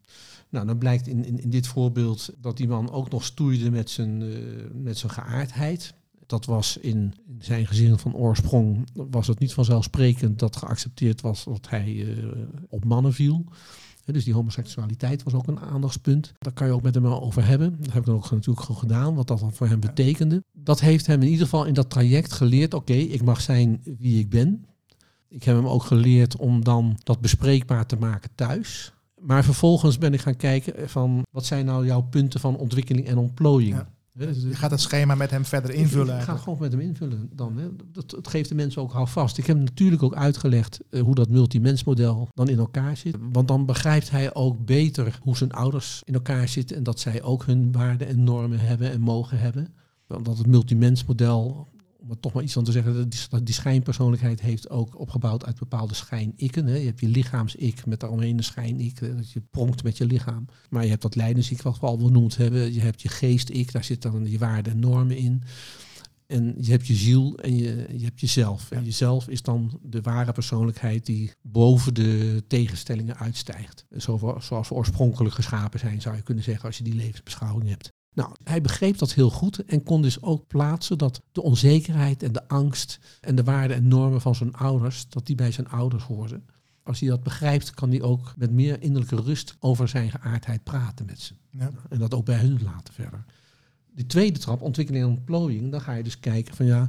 [0.49, 3.91] Nou, dan blijkt in, in, in dit voorbeeld dat die man ook nog stoeide met
[3.91, 4.36] zijn, uh,
[4.72, 5.95] met zijn geaardheid.
[6.26, 11.68] Dat was in, zijn gezin van oorsprong, was het niet vanzelfsprekend dat geaccepteerd was dat
[11.68, 12.24] hij uh,
[12.68, 13.45] op mannen viel.
[14.12, 16.32] Dus die homoseksualiteit was ook een aandachtspunt.
[16.38, 17.76] Daar kan je ook met hem over hebben.
[17.78, 20.44] Dat heb ik dan ook natuurlijk gewoon gedaan, wat dat dan voor hem betekende.
[20.52, 24.18] Dat heeft hem in ieder geval in dat traject geleerd, oké, ik mag zijn wie
[24.18, 24.64] ik ben.
[25.28, 28.92] Ik heb hem ook geleerd om dan dat bespreekbaar te maken thuis.
[29.20, 33.18] Maar vervolgens ben ik gaan kijken van wat zijn nou jouw punten van ontwikkeling en
[33.18, 33.74] ontplooiing.
[33.74, 33.88] Ja.
[34.27, 36.16] Dus je gaat het schema met hem verder invullen.
[36.16, 37.59] Ik ga gewoon met hem invullen dan.
[37.59, 37.68] Hè.
[37.93, 39.39] Dat, dat geeft de mensen ook houvast.
[39.39, 43.16] Ik heb natuurlijk ook uitgelegd uh, hoe dat multimensmodel dan in elkaar zit.
[43.33, 46.77] Want dan begrijpt hij ook beter hoe zijn ouders in elkaar zitten.
[46.77, 49.75] En dat zij ook hun waarden en normen hebben en mogen hebben.
[50.07, 51.68] Want dat het multimensmodel
[52.11, 55.58] om er toch maar iets van te zeggen, die, die schijnpersoonlijkheid heeft ook opgebouwd uit
[55.58, 56.66] bepaalde schijn-ikken.
[56.66, 60.46] Je hebt je lichaams-ik met daaromheen een schijn-ik, dat je pronkt met je lichaam.
[60.70, 62.72] Maar je hebt dat leidens-ik, wat we al benoemd hebben.
[62.72, 65.42] Je hebt je geest-ik, daar zitten dan je waarden en normen in.
[66.26, 68.70] En je hebt je ziel en je, je hebt jezelf.
[68.70, 73.86] En jezelf is dan de ware persoonlijkheid die boven de tegenstellingen uitstijgt.
[73.90, 77.92] Zoals we oorspronkelijk geschapen zijn, zou je kunnen zeggen, als je die levensbeschouwing hebt.
[78.12, 82.32] Nou, hij begreep dat heel goed en kon dus ook plaatsen dat de onzekerheid en
[82.32, 86.04] de angst en de waarden en normen van zijn ouders, dat die bij zijn ouders
[86.04, 86.44] hoorden.
[86.82, 91.06] Als hij dat begrijpt, kan hij ook met meer innerlijke rust over zijn geaardheid praten
[91.06, 91.34] met ze.
[91.50, 91.70] Ja.
[91.88, 93.24] En dat ook bij hun laten verder.
[93.94, 96.88] De tweede trap, ontwikkeling en ontplooiing, dan ga je dus kijken van ja,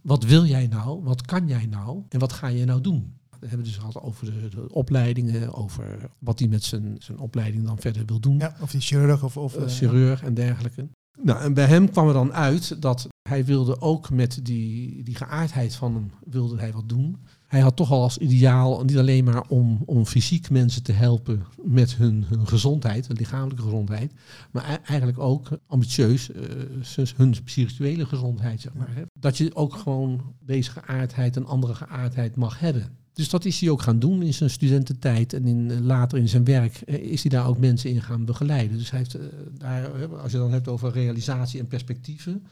[0.00, 3.16] wat wil jij nou, wat kan jij nou en wat ga je nou doen?
[3.42, 7.66] We hebben dus gehad over de, de, opleidingen, over wat hij met zijn, zijn opleiding
[7.66, 8.38] dan verder wil doen.
[8.38, 10.88] Ja, of die chirurg of, of uh, chirurg en dergelijke.
[11.22, 15.14] Nou, en bij hem kwam er dan uit dat hij wilde ook met die, die
[15.14, 17.16] geaardheid van hem, wilde hij wat doen.
[17.46, 21.46] Hij had toch al als ideaal, niet alleen maar om, om fysiek mensen te helpen
[21.62, 24.12] met hun, hun gezondheid, hun lichamelijke gezondheid,
[24.50, 28.94] maar eigenlijk ook ambitieus uh, hun spirituele gezondheid, zeg maar.
[28.94, 29.02] Hè.
[29.20, 32.96] Dat je ook gewoon deze geaardheid en andere geaardheid mag hebben.
[33.12, 36.44] Dus dat is hij ook gaan doen in zijn studententijd en in, later in zijn
[36.44, 38.78] werk is hij daar ook mensen in gaan begeleiden.
[38.78, 39.16] Dus hij heeft
[39.58, 42.42] daar, als je dan hebt over realisatie en perspectieven.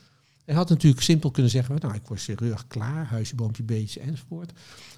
[0.45, 4.53] Hij had natuurlijk simpel kunnen zeggen, nou ik word chirurg klaar, huisje, boompje, beetje enzovoort.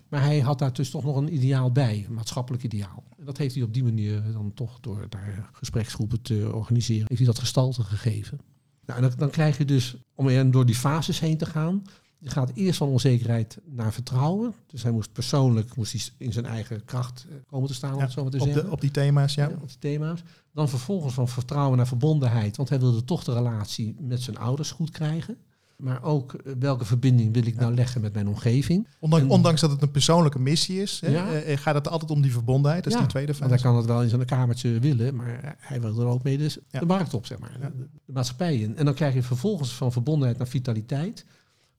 [0.09, 3.05] Maar hij had daar dus toch nog een ideaal bij, een maatschappelijk ideaal.
[3.19, 7.21] En dat heeft hij op die manier dan toch door daar gespreksgroepen te organiseren, heeft
[7.21, 8.41] hij dat gestalte gegeven.
[8.87, 11.83] Nou, en dan, krijg je dus, om door die fases heen te gaan,
[12.23, 14.55] je gaat eerst van onzekerheid naar vertrouwen.
[14.67, 17.95] Dus hij moest persoonlijk moest hij in zijn eigen kracht eh, komen te staan.
[17.95, 18.65] om het zo maar te op, zeggen.
[18.65, 19.49] de, op die thema's, ja.
[19.49, 19.55] ja.
[19.61, 20.23] Op die thema's.
[20.53, 22.57] Dan vervolgens van vertrouwen naar verbondenheid.
[22.57, 25.37] Want hij wilde toch de relatie met zijn ouders goed krijgen.
[25.77, 28.89] Maar ook eh, welke verbinding wil ik nou leggen met mijn omgeving.
[28.99, 32.23] Ondanks, en, ondanks dat het een persoonlijke missie is, hè, eh, gaat het altijd om
[32.23, 32.85] die verbondenheid.
[32.85, 33.49] Dat is die tweede fase.
[33.49, 36.59] Dan kan het wel in zijn kamertje willen, maar hij wil er ook mee dus
[36.71, 37.57] de markt op, zeg maar.
[37.61, 38.77] De, de maatschappij in.
[38.77, 41.25] En dan krijg je vervolgens van verbondenheid naar vitaliteit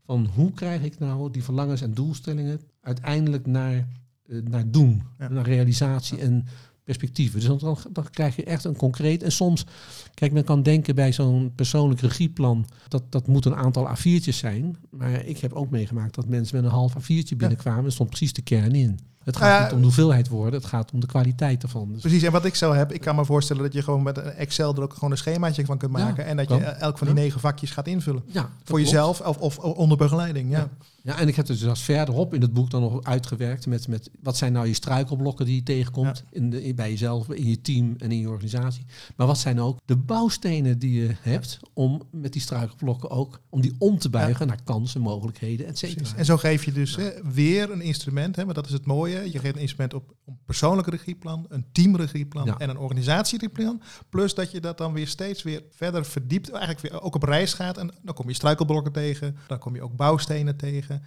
[0.05, 3.87] van hoe krijg ik nou die verlangens en doelstellingen uiteindelijk naar,
[4.25, 5.27] uh, naar doen, ja.
[5.27, 6.23] naar realisatie ja.
[6.23, 6.45] en
[6.83, 7.39] perspectieven.
[7.39, 9.23] Dus dan, dan, krijg je echt een concreet.
[9.23, 9.65] En soms,
[10.13, 14.77] kijk, men kan denken bij zo'n persoonlijk regieplan, dat dat moet een aantal A4'tjes zijn.
[14.89, 17.85] Maar ik heb ook meegemaakt dat mensen met een half A4'tje binnenkwamen.
[17.85, 18.99] Er stond precies de kern in.
[19.23, 21.91] Het gaat uh, niet om de hoeveelheid woorden, het gaat om de kwaliteit ervan.
[21.91, 24.17] Dus precies, en wat ik zo heb, ik kan me voorstellen dat je gewoon met
[24.17, 26.23] een Excel er ook gewoon een schemaatje van kunt maken.
[26.23, 26.57] Ja, en dat kan.
[26.57, 28.23] je elk van die negen vakjes gaat invullen.
[28.25, 28.83] Ja, voor klopt.
[28.83, 30.51] jezelf of, of, onder begeleiding.
[30.51, 30.57] Ja.
[30.57, 30.69] ja.
[31.03, 31.19] Ja.
[31.19, 34.37] en ik heb dus als verderop in het boek dan nog uitgewerkt met, met wat
[34.37, 37.95] zijn nou je struikelblokken die je tegenkomt in de, in, bij jezelf, in je team
[37.97, 38.85] en in je organisatie.
[39.15, 43.61] Maar wat zijn ook de bouwstenen die je hebt om met die struikelblokken ook, om
[43.61, 46.09] die om te buigen naar kansen, mogelijkheden, et cetera.
[46.15, 49.12] En zo geef je dus hè, weer een instrument, hè, maar dat is het mooie.
[49.21, 52.57] Je geeft een instrument op een persoonlijk regieplan, een teamregieplan ja.
[52.57, 53.81] en een organisatieregieplan.
[54.09, 57.53] Plus dat je dat dan weer steeds weer verder verdiept, eigenlijk weer ook op reis
[57.53, 57.77] gaat.
[57.77, 61.03] En dan kom je struikelblokken tegen, dan kom je ook bouwstenen tegen.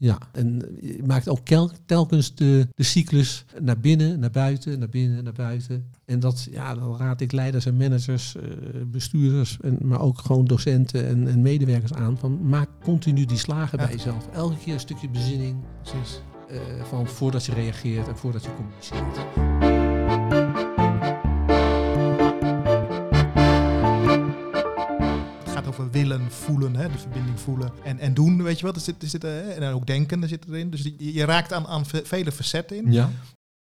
[0.00, 1.40] Ja, en je maakt ook
[1.86, 5.90] telkens de, de cyclus naar binnen, naar buiten, naar binnen, naar buiten.
[6.04, 8.36] En dat, ja, dan raad ik leiders en managers,
[8.86, 12.18] bestuurders, en, maar ook gewoon docenten en, en medewerkers aan.
[12.18, 13.86] Van maak continu die slagen ja.
[13.86, 14.28] bij jezelf.
[14.32, 15.56] Elke keer een stukje bezinning.
[15.82, 16.20] Precies.
[16.50, 19.18] Eh, van voordat je reageert en voordat je communiceert.
[25.44, 28.74] Het gaat over willen, voelen, hè, de verbinding voelen en, en doen, weet je wat.
[28.76, 30.70] Er zit, er zit, eh, en ook denken er zit erin.
[30.70, 32.92] Dus je, je raakt aan, aan ve- vele facetten in.
[32.92, 33.10] Ja.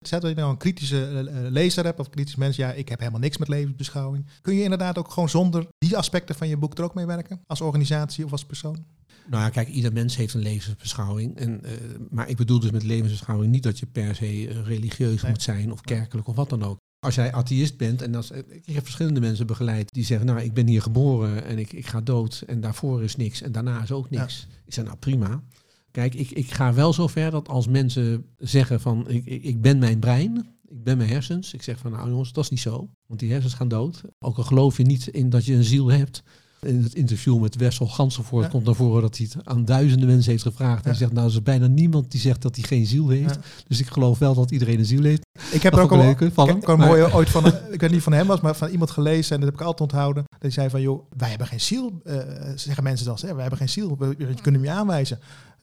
[0.06, 3.00] Stel dat je nou een kritische eh, lezer hebt of kritisch mens, ja, ik heb
[3.00, 4.26] helemaal niks met levensbeschouwing.
[4.42, 7.42] Kun je inderdaad ook gewoon zonder die aspecten van je boek er ook mee werken?
[7.48, 8.86] Als organisatie of als persoon?
[9.30, 11.38] Nou ja, kijk, ieder mens heeft een levensbeschouwing.
[11.38, 11.72] En, eh,
[12.10, 15.32] maar ik bedoel dus met levensbeschouwing niet dat je per se eh, religieus Nee.
[15.32, 16.78] moet zijn of kerkelijk of wat dan ook.
[17.00, 20.54] Als jij atheïst bent, en als, ik heb verschillende mensen begeleid die zeggen, nou ik
[20.54, 23.92] ben hier geboren en ik, ik ga dood en daarvoor is niks en daarna is
[23.92, 24.48] ook niks.
[24.66, 25.44] Ik zeg nou prima.
[25.92, 29.78] Kijk, ik, ik ga wel zover dat als mensen zeggen van ik, ik, ik ben
[29.80, 30.36] mijn brein,
[30.68, 31.54] ik ben mijn hersens.
[31.54, 34.02] Ik zeg van nou jongens, dat is niet zo, want die hersens gaan dood.
[34.20, 36.24] Ook al geloof je niet in dat je een ziel hebt.
[36.68, 38.50] In het interview met Wessel Gansenvoort Ja.
[38.52, 40.86] komt naar voren dat hij het aan duizenden mensen heeft gevraagd.
[40.86, 40.98] En Ja.
[40.98, 43.34] zegt, nou, er is bijna niemand die zegt dat hij geen ziel heeft.
[43.36, 43.42] Ja.
[43.68, 45.26] Dus ik geloof wel dat iedereen een ziel heeft.
[45.52, 46.60] Ik heb Dat er ook al ik leuk, van ik hem.
[46.60, 48.70] heb ook een Maar- mooie ooit van, ik weet niet van hem was, maar van
[48.70, 50.24] iemand gelezen en dat heb ik altijd onthouden.
[50.30, 52.16] Dat hij zei van, joh, wij hebben geen ziel, eh,
[52.56, 55.20] zeggen mensen dan, hè, wij hebben geen ziel, we, we kunnen hem je aanwijzen.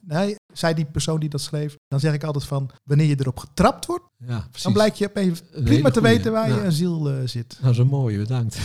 [0.07, 3.39] Nee, zei die persoon die dat schreef, dan zeg ik altijd van, wanneer je erop
[3.39, 4.63] getrapt wordt, Ja, precies.
[4.63, 6.55] dan blijkt je opeens Een prima te weten waar Ja.
[6.55, 7.59] je een ziel eh, zit.
[7.63, 8.57] Nou, zo mooi, bedankt.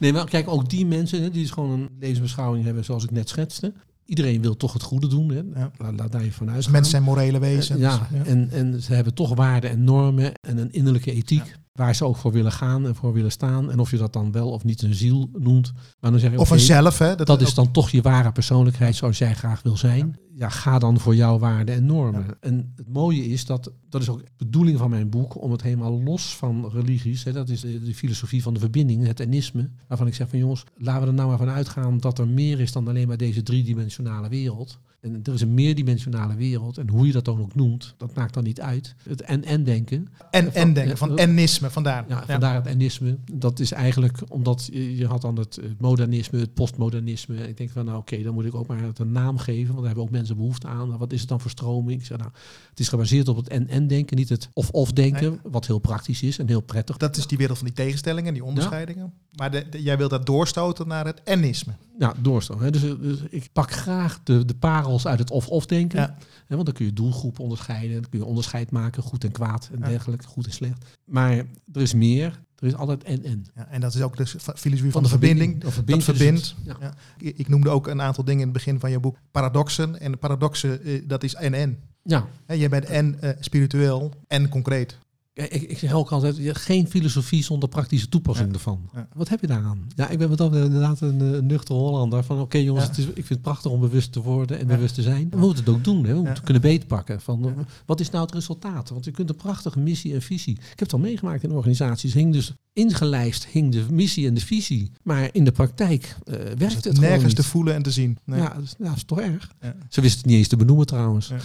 [0.00, 3.10] Nee, maar kijk, ook die mensen hè, die dus gewoon een levensbeschouwing hebben zoals ik
[3.10, 3.72] net schetste.
[4.04, 5.28] Iedereen wil toch het goede doen.
[5.28, 5.42] Hè?
[5.60, 5.70] Ja.
[5.78, 6.72] Laat, laat daar je vanuit Dus gaan.
[6.72, 7.80] mensen zijn morele wezens.
[7.80, 11.56] Ja, En, en ze hebben toch waarden en normen en een innerlijke ethiek.
[11.72, 13.70] Waar ze ook voor willen gaan en voor willen staan.
[13.70, 15.72] En of je dat dan wel of niet een ziel noemt.
[16.00, 17.14] Maar dan zeg je, Of oké, een zelf, hè.
[17.14, 20.16] dat is ook- dan toch je ware persoonlijkheid zoals jij graag wil zijn.
[20.38, 22.24] Ja, ga dan voor jouw waarden en normen.
[22.26, 22.36] Ja.
[22.40, 25.62] En het mooie is dat, dat is ook de bedoeling van mijn boek, om het
[25.62, 29.70] helemaal los van religies, hè, dat is de, de filosofie van de verbinding, het enisme,
[29.88, 32.60] waarvan ik zeg van jongens, laten we er nou maar van uitgaan dat er meer
[32.60, 34.78] is dan alleen maar deze driedimensionale wereld.
[35.00, 36.78] En er is een meerdimensionale wereld.
[36.78, 38.94] En hoe je dat dan ook noemt, dat maakt dan niet uit.
[39.02, 40.08] Het en-en denken.
[40.30, 42.04] En, en denken, Ja, van ennisme, vandaar.
[42.08, 42.24] Ja, Ja.
[42.26, 43.18] vandaar het enisme.
[43.32, 47.48] Dat is eigenlijk omdat je, had dan het, het modernisme, het postmodernisme.
[47.48, 49.66] Ik denk van nou oké, dan moet ik ook maar het een naam geven.
[49.66, 50.86] Want daar hebben ook mensen behoefte aan.
[50.86, 52.00] Nou, wat is het dan voor stroming?
[52.00, 52.30] Ik zeg nou,
[52.70, 55.40] het is gebaseerd op het en-en denken, niet het of-of denken.
[55.42, 56.96] Wat heel praktisch is en heel prettig.
[56.96, 59.12] Dat is die wereld van die tegenstellingen, die onderscheidingen.
[59.36, 61.72] Maar de, de- jij wilt dat doorstoten naar het ennisme.
[61.98, 62.60] Ja, doorstoot.
[62.60, 62.70] Hè.
[62.70, 66.00] Dus, dus ik pak graag de, de parels uit het of-of denken.
[66.00, 66.16] Ja.
[66.46, 68.00] Hè, want dan kun je doelgroepen onderscheiden.
[68.00, 70.84] Dan kun je onderscheid maken, goed en kwaad en dergelijke, goed en slecht.
[71.04, 71.32] Maar
[71.72, 72.44] er is meer.
[72.58, 73.46] Er is altijd en-en.
[73.54, 75.60] Ja, en dat is ook de filosofie van, de verbinding.
[75.60, 76.04] Dat verbindt.
[76.04, 76.54] verbindt.
[76.64, 76.76] Ja.
[76.80, 76.94] Ja.
[77.18, 79.16] Ik noemde ook een aantal dingen in het begin van je boek.
[79.30, 80.00] Paradoxen.
[80.00, 81.78] En de paradoxen, eh, dat is en-en.
[82.02, 84.98] Ja, Je bent en eh, spiritueel en concreet.
[85.36, 88.90] Ik, ik zeg ook altijd, geen filosofie zonder praktische toepassing ervan.
[89.14, 89.86] Wat heb je daaraan?
[89.96, 92.24] Ja, ik ben wat dan inderdaad een, eh, nuchter Hollander.
[92.24, 94.94] Van oké jongens, het is, ik vind het prachtig om bewust te worden en bewust
[94.94, 95.30] te zijn.
[95.30, 96.04] We moeten het ook doen.
[96.04, 96.14] Hè.
[96.14, 97.20] We moeten kunnen beetpakken.
[97.20, 98.88] Van, Wat is nou het resultaat?
[98.88, 100.54] Want je kunt een prachtige missie en visie.
[100.54, 102.14] Ik heb het al meegemaakt in organisaties.
[102.14, 104.90] Hing dus ingelijst hing de missie en de visie.
[105.02, 108.18] Maar in de praktijk eh werkt Dus het, gewoon nergens te voelen en te zien.
[108.24, 108.40] Nee.
[108.40, 109.50] Ja, dat is, ja, dat is toch erg.
[109.88, 111.30] Ze wisten het niet eens te benoemen trouwens.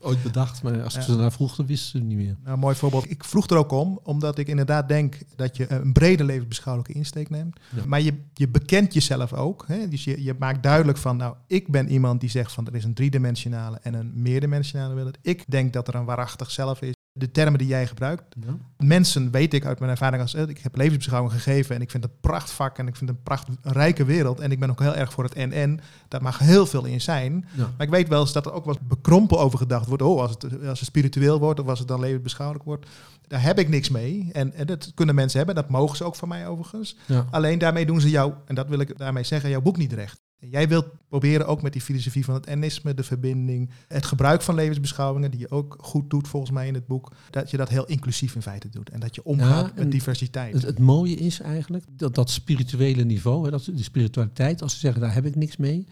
[0.00, 2.36] Ooit bedacht, maar als ik ze naar vroeg, dan wisten ze het niet meer.
[2.44, 3.10] Nou, mooi voorbeeld.
[3.10, 7.30] Ik vroeg er ook om, omdat ik inderdaad denk dat je een brede levensbeschouwelijke insteek
[7.30, 7.60] neemt.
[7.86, 9.64] Maar je, je bekent jezelf ook.
[9.66, 9.88] Hè?
[9.88, 12.84] Dus je, je maakt duidelijk van, nou, ik ben iemand die zegt van er is
[12.84, 15.18] een driedimensionale en een meerdimensionale wereld.
[15.22, 16.92] Ik denk dat er een waarachtig zelf is.
[17.18, 18.34] De termen die jij gebruikt.
[18.46, 18.56] Ja.
[18.86, 22.12] Mensen weet ik uit mijn ervaring als ik heb levensbeschouwing gegeven en ik vind het
[22.12, 24.94] een prachtvak en ik vind het een een rijke wereld en ik ben ook heel
[24.94, 25.80] erg voor het en-en.
[26.08, 27.48] Daar mag heel veel in zijn.
[27.54, 27.70] Ja.
[27.76, 30.02] Maar ik weet wel eens dat er ook eens bekrompen over gedacht wordt.
[30.02, 32.86] Oh, als het, als het spiritueel wordt of als het dan levensbeschouwelijk wordt.
[33.26, 34.28] Daar heb ik niks mee.
[34.32, 35.54] En, en dat kunnen mensen hebben.
[35.54, 36.96] Dat mogen ze ook van mij overigens.
[37.06, 37.26] Ja.
[37.30, 40.20] Alleen daarmee doen ze jou, en dat wil ik daarmee zeggen, jouw boek niet recht.
[40.40, 44.54] Jij wilt proberen ook met die filosofie van het enisme, de verbinding, het gebruik van
[44.54, 47.86] levensbeschouwingen, die je ook goed doet volgens mij in het boek, dat je dat heel
[47.86, 48.90] inclusief in feite doet.
[48.90, 50.52] En dat je omgaat Ja, met diversiteit.
[50.52, 54.78] Het, het mooie is eigenlijk dat, dat spirituele niveau, hè, dat, die spiritualiteit, als ze
[54.78, 55.86] zeggen daar heb ik niks mee.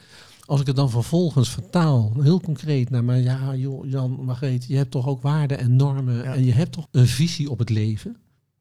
[0.44, 4.76] Als ik het dan vervolgens vertaal, heel concreet naar, maar ja, joh, Jan, Margreet, je
[4.76, 6.34] hebt toch ook waarden en normen Ja.
[6.34, 8.16] en je hebt toch een visie op het leven.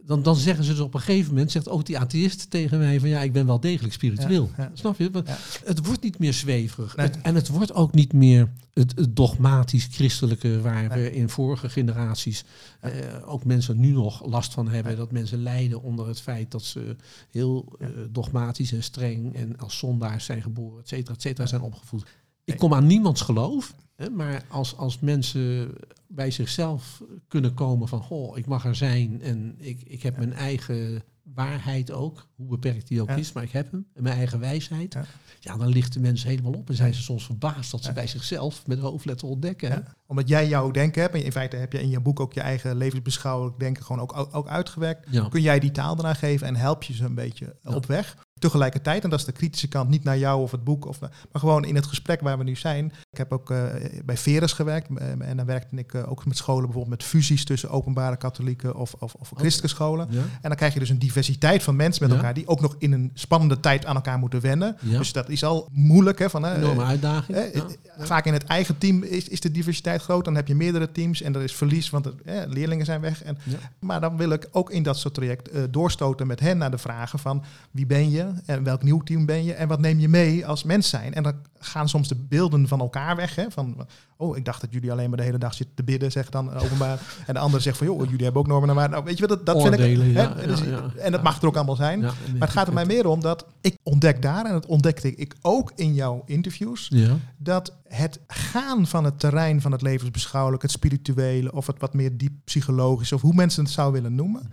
[0.06, 3.00] Dan, dan zeggen ze dus op een gegeven moment, zegt ook die atheïst tegen mij
[3.00, 4.50] van ja, ik ben wel degelijk spiritueel.
[4.58, 4.72] Ja, ja.
[4.74, 5.10] Snap je?
[5.26, 5.38] Ja.
[5.66, 6.96] Het wordt niet meer zweverig.
[6.96, 7.06] Nee.
[7.06, 11.04] Het- en het wordt ook niet meer het, het dogmatisch christelijke waar Nee.
[11.04, 12.44] we in vorige generaties
[12.80, 12.92] eh,
[13.26, 14.98] ook mensen nu nog last van hebben.
[14.98, 16.96] Dat mensen lijden onder het feit dat ze
[17.32, 21.62] heel eh, dogmatisch en streng en als zondaars zijn geboren, et cetera, et cetera, zijn
[21.62, 22.06] opgevoed.
[22.44, 23.76] Ik kom aan niemands geloof.
[24.12, 25.74] Maar als, als mensen
[26.08, 30.34] bij zichzelf kunnen komen van, goh, ik mag er zijn en ik, ik heb mijn
[30.34, 33.16] eigen waarheid ook, hoe beperkt die ook Ja.
[33.16, 34.94] is, maar ik heb hem, en mijn eigen wijsheid.
[34.94, 35.06] Ja.
[35.40, 38.68] Ja, dan lichten mensen helemaal op en zijn ze soms verbaasd dat ze bij zichzelf
[38.68, 39.86] met hoofdletter ontdekken.
[40.06, 42.42] Omdat jij jouw denken hebt, en in feite heb je in je boek ook je
[42.42, 45.08] eigen levensbeschouwelijk denken gewoon ook, ook uitgewerkt.
[45.12, 45.28] Ja.
[45.30, 48.25] Kun jij die taal eraan geven en help je ze een beetje op weg.
[48.40, 51.10] Tegelijkertijd, en dat is de kritische kant, niet naar jou of het boek, of, maar
[51.34, 52.94] gewoon in het gesprek waar we nu zijn.
[53.12, 53.64] Ik heb ook eh,
[54.06, 57.46] bij Veres gewerkt eh, en dan werkte ik eh, ook met scholen bijvoorbeeld met fusies
[57.46, 60.08] tussen openbare katholieken of, of, of christelijke scholen.
[60.10, 60.20] Ja.
[60.20, 62.18] En dan krijg je dus een diversiteit van mensen met Ja.
[62.18, 64.78] elkaar die ook nog in een spannende tijd aan elkaar moeten wennen.
[64.82, 64.98] Ja.
[64.98, 66.20] Dus dat is al moeilijk.
[66.20, 67.38] Hè, van, eh, Enorme uitdaging.
[67.54, 67.66] Ja.
[67.98, 70.26] Vaak in het eigen team is, is de diversiteit groot.
[70.26, 72.14] Dan heb je meerdere teams en er is verlies, want er,
[72.48, 73.24] leerlingen zijn weg.
[73.24, 73.38] En.
[73.80, 77.20] Maar dan wil ik ook in dat soort traject doorstoten met hen naar de vragen
[77.20, 80.46] van wie ben je en welk nieuw team ben je en wat neem je mee
[80.46, 81.14] als mens zijn.
[81.14, 83.36] En dan gaan soms de beelden van elkaar weg.
[83.36, 86.12] Hè, van, oh, ik dacht dat jullie alleen maar de hele dag zitten te bidden,
[86.12, 87.00] zegt dan eh, openbaar.
[87.28, 88.94] en de ander zegt van, joh, jullie hebben ook normen en waarden.
[88.94, 89.80] Nou, weet je wat, dat, dat vind ik...
[89.80, 92.00] Hè, ja, dus- ja, en dat mag er ook allemaal zijn.
[92.00, 95.36] Maar het gaat er mij meer om dat ik ontdek daar, en dat ontdekte ik
[95.42, 96.92] ook in jouw interviews,
[97.38, 102.18] dat het gaan van het terrein van het levensbeschouwelijk, het spirituele of het wat meer
[102.18, 104.52] diep psychologisch, of hoe mensen het zou willen noemen,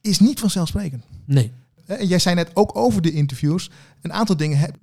[0.00, 1.04] is niet vanzelfsprekend.
[1.24, 1.52] Nee.
[1.92, 3.70] Eh, En jij zei net ook over de interviews
[4.00, 4.74] een aantal dingen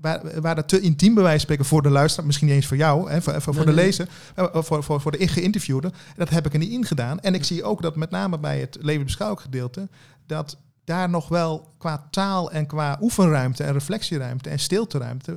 [0.41, 3.11] dat te intiem bij wijze van spreken voor de luisteraar, misschien niet eens voor jou,
[3.11, 3.85] hè, voor, voor, Nee, de nee.
[3.85, 5.91] lezer, eh, voor, voor, voor de geïnterviewde.
[6.15, 7.19] Dat heb ik er niet in gedaan.
[7.19, 9.89] En ik zie ook dat met name bij het levensbeschouwelijk gedeelte,
[10.25, 15.31] dat daar nog wel qua taal en qua oefenruimte en reflectieruimte en stilteruimte,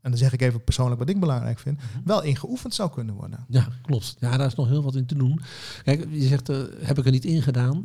[0.00, 3.14] en dan zeg ik even persoonlijk wat ik belangrijk vind, wel in geoefend zou kunnen
[3.14, 3.44] worden.
[3.48, 4.16] Ja, klopt.
[4.18, 5.40] Ja, daar is nog heel wat in te doen.
[5.82, 7.84] Kijk, je zegt, eh, heb ik er niet in gedaan.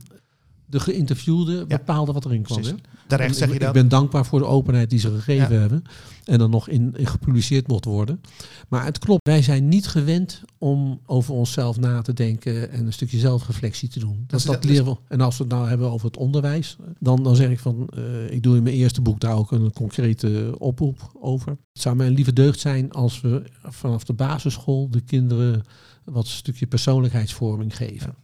[0.69, 2.63] De geïnterviewde bepaalde wat erin kwam.
[2.63, 2.71] Hè?
[3.07, 3.67] Terecht zeg je ik, dat.
[3.67, 5.83] Ik ben dankbaar voor de openheid die ze gegeven hebben.
[6.25, 8.21] En dan nog in, in gepubliceerd mocht worden.
[8.67, 12.93] Maar het klopt, wij zijn niet gewend om over onszelf na te denken en een
[12.93, 14.15] stukje zelfreflectie te doen.
[14.17, 14.95] Dat, Dus dat dat- leren we.
[15.07, 18.31] En als we het nou hebben over het onderwijs, dan, dan zeg ik van, eh,
[18.31, 21.49] ik doe in mijn eerste boek daar ook een concrete oproep over.
[21.49, 25.63] Het zou mij een lieve deugd zijn als we vanaf de basisschool de kinderen
[26.03, 28.15] wat stukje persoonlijkheidsvorming geven.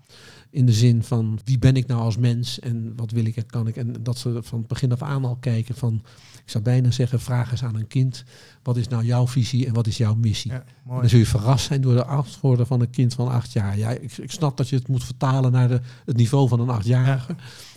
[0.55, 3.45] In de zin van wie ben ik nou als mens en wat wil ik en
[3.45, 3.75] kan ik.
[3.75, 6.01] En dat ze van het begin af aan al kijken van,
[6.43, 8.23] ik zou bijna zeggen, vraag eens aan een kind,
[8.63, 10.51] wat is nou jouw visie en wat is jouw missie?
[10.51, 13.77] Ja, dan zul je verrast zijn door de antwoorden van een kind van acht jaar.
[13.77, 16.69] Ja, ik, ik snap dat je het moet vertalen naar de, het niveau van een
[16.69, 17.35] achtjarige.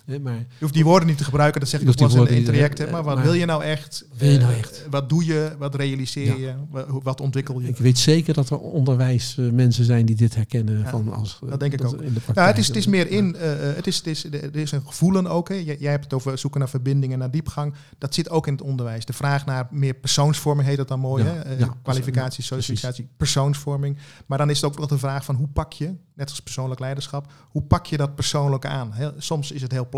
[0.08, 2.18] Hè, maar Je hoeft die woorden niet te gebruiken, dat zeg ik wel eens in,
[2.18, 2.84] woorden trajecten.
[2.84, 4.04] niet, Maar eh, wat maar- wil je nou echt?
[4.16, 4.86] Wil je nou Eh, echt?
[4.90, 5.52] Wat doe je?
[5.58, 6.54] Wat realiseer je?
[7.02, 7.68] Wat ontwikkel je?
[7.68, 10.86] ik weet zeker dat er onderwijsmensen zijn die dit herkennen.
[10.86, 11.92] Van als, dat denk ik ook.
[11.92, 12.36] In de praktijk.
[12.36, 14.72] Ja, het is, het is meer in, eh, eh, het is, het is, er is
[14.72, 15.48] een gevoelen ook.
[15.48, 15.54] Hè.
[15.54, 17.74] Jij, hebt het over zoeken naar verbindingen, naar diepgang.
[17.98, 19.04] Dat zit ook in het onderwijs.
[19.04, 21.24] De vraag naar meer persoonsvorming heet dat dan mooi.
[21.24, 21.40] Ja, hè?
[21.40, 23.96] Eh, ja, kwalificatie, socialisatie, persoonsvorming.
[24.26, 26.80] Maar dan is het ook nog de vraag van hoe pak je, net als persoonlijk
[26.80, 28.92] leiderschap, hoe pak je dat persoonlijk aan?
[28.92, 29.96] Heel, soms is het heel plat.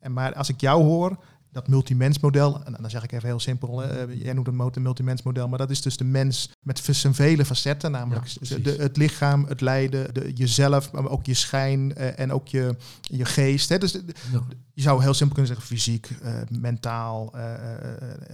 [0.00, 1.16] En maar als ik jou hoor,
[1.52, 4.80] dat multimensmodel, en dan zeg ik even heel simpel, hè, eh, jij noemt het multi-
[4.80, 8.96] multimensmodel, maar dat is dus de mens met zijn vele facetten, namelijk Ja, de, het
[8.96, 13.68] lichaam, het lijden, de, jezelf, maar ook je schijn eh, en ook je, je geest.
[13.68, 13.78] Hè.
[13.78, 14.40] Dus de- de- Ja.
[14.74, 17.34] je zou heel simpel kunnen zeggen fysiek, eh, mentaal,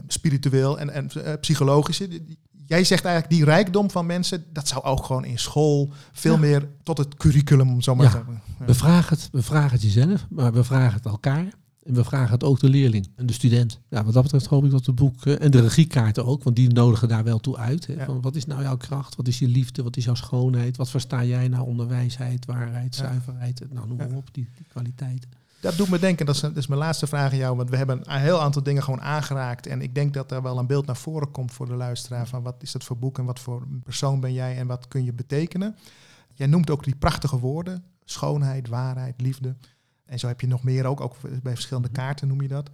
[0.07, 1.99] spiritueel en, en psychologisch.
[2.67, 6.41] Jij zegt eigenlijk die rijkdom van mensen, dat zou ook gewoon in school veel Ja.
[6.41, 8.11] meer tot het curriculum, om zo maar Ja.
[8.11, 8.43] te zeggen.
[8.59, 8.65] Ja.
[8.67, 11.47] We vragen, het, we vragen het jezelf, maar we vragen het elkaar.
[11.83, 13.81] En we vragen het ook de leerling en de student.
[13.89, 16.57] Ja, wat dat betreft hoop ik dat het boek, eh, en de regiekaarten ook, want
[16.57, 17.87] die nodigen daar wel toe uit.
[17.87, 19.17] Hè, van wat is nou jouw kracht?
[19.17, 19.83] Wat is je liefde?
[19.83, 20.77] Wat is jouw schoonheid?
[20.77, 23.63] Wat versta jij nou onder wijsheid, waarheid, zuiverheid?
[23.73, 25.31] Nou, noem maar op, die, die kwaliteiten.
[25.65, 27.77] Dat doet me denken, dat is, dat is mijn laatste vraag aan jou, want we
[27.77, 29.67] hebben een heel aantal dingen gewoon aangeraakt.
[29.67, 32.43] En ik denk dat er wel een beeld naar voren komt voor de luisteraar van
[32.43, 35.13] wat is dat voor boek en wat voor persoon ben jij en wat kun je
[35.13, 35.77] betekenen.
[36.35, 39.57] Jij noemt ook die prachtige woorden, schoonheid, waarheid, liefde.
[40.05, 42.71] En zo heb je nog meer ook, ook bij verschillende kaarten noem je dat.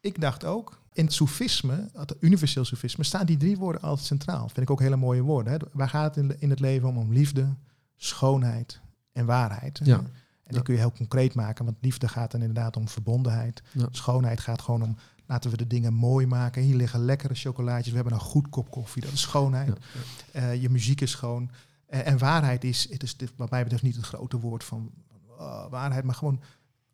[0.00, 4.48] Ik dacht ook, in het soefisme, het universeel soefisme, staan die drie woorden altijd centraal.
[4.48, 5.52] Vind ik ook hele mooie woorden.
[5.52, 5.58] Hè?
[5.72, 6.96] Waar gaat het in, in het leven om?
[6.96, 7.54] Om liefde,
[7.96, 8.80] schoonheid
[9.12, 9.80] en waarheid.
[9.84, 10.02] Ja.
[10.48, 13.62] En die kun je heel concreet maken, want liefde gaat dan inderdaad om verbondenheid.
[13.90, 14.96] Schoonheid gaat gewoon om,
[15.26, 16.62] laten we de dingen mooi maken.
[16.62, 19.76] Hier liggen lekkere chocolaatjes, we hebben een goed kop koffie, dat is schoonheid.
[20.32, 20.40] Ja.
[20.40, 21.50] Eh, je muziek is schoon.
[21.86, 24.90] Eh, en waarheid is, het is dit, wat mij betreft niet het grote woord van
[25.40, 26.40] uh, waarheid, maar gewoon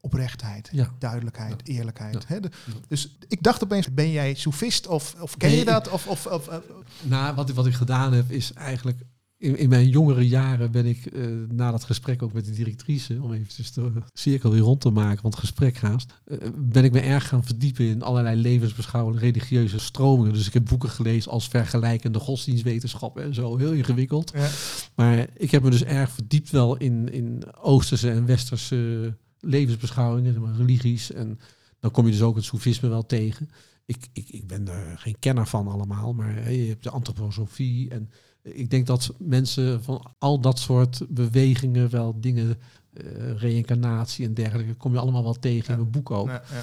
[0.00, 0.90] oprechtheid, Ja.
[0.98, 2.28] duidelijkheid, eerlijkheid.
[2.28, 2.40] Hè?
[2.40, 2.50] De-
[2.88, 5.88] dus ik dacht opeens, ben jij soefist of, of ken Nee, je dat?
[5.88, 6.62] Of, of, of, of-
[7.02, 8.98] Nou, wat, wat ik gedaan heb is eigenlijk...
[9.44, 13.18] In, in mijn jongere jaren ben ik eh, na dat gesprek ook met de directrice...
[13.22, 16.12] om eventjes de cirkel weer rond te maken, want het gesprek haast...
[16.24, 20.32] eh, ben ik me erg gaan verdiepen in allerlei levensbeschouwende religieuze stromingen.
[20.32, 23.56] Dus ik heb boeken gelezen als vergelijkende godsdienstwetenschappen en zo.
[23.56, 24.32] Heel ingewikkeld.
[24.34, 24.50] ja,
[24.94, 31.12] Maar ik heb me dus erg verdiept wel in, in Oosterse en Westerse levensbeschouwingen, religies.
[31.12, 31.38] En
[31.80, 33.50] Dan kom je dus ook het soefisme wel tegen.
[33.86, 37.90] Ik, ik, ik ben er geen kenner van allemaal, maar je hebt de antroposofie.
[37.90, 38.10] En
[38.44, 44.74] ik denk dat mensen van al dat soort bewegingen wel dingen, uh, reïncarnatie en dergelijke,
[44.74, 46.26] kom je allemaal wel tegen in mijn boek ook.
[46.26, 46.62] Ja, ja.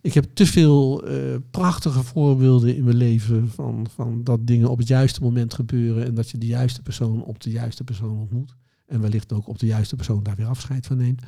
[0.00, 4.78] Ik heb te veel uh, prachtige voorbeelden in mijn leven van, van dat dingen op
[4.78, 8.54] het juiste moment gebeuren en dat je de juiste persoon op de juiste persoon ontmoet.
[8.86, 11.22] En wellicht ook op de juiste persoon daar weer afscheid van neemt.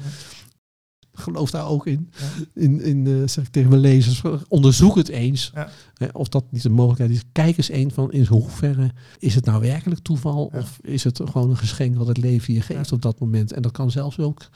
[1.14, 2.10] Geloof daar ook in.
[2.54, 5.52] In, in uh, zeg ik tegen mijn lezers, onderzoek het eens.
[5.54, 5.68] Ja.
[6.12, 7.22] of dat niet een mogelijkheid is.
[7.32, 10.50] Kijk eens een van in hoeverre is het nou werkelijk toeval?
[10.54, 13.52] Of is het gewoon een geschenk wat het leven je geeft op dat moment?
[13.52, 14.48] En dat kan zelfs ook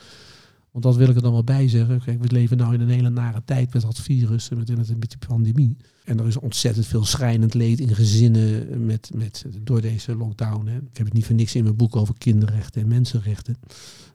[0.70, 2.00] want dat wil ik er dan wel bij zeggen.
[2.04, 4.98] Kijk, we leven nu in een hele nare tijd met dat virus en met, met,
[4.98, 5.76] met de pandemie.
[6.04, 10.66] En er is ontzettend veel schrijnend leed in gezinnen met, met, door deze lockdown.
[10.66, 10.76] Hè.
[10.76, 13.56] Ik heb het niet voor niks in mijn boek over kinderrechten en mensenrechten.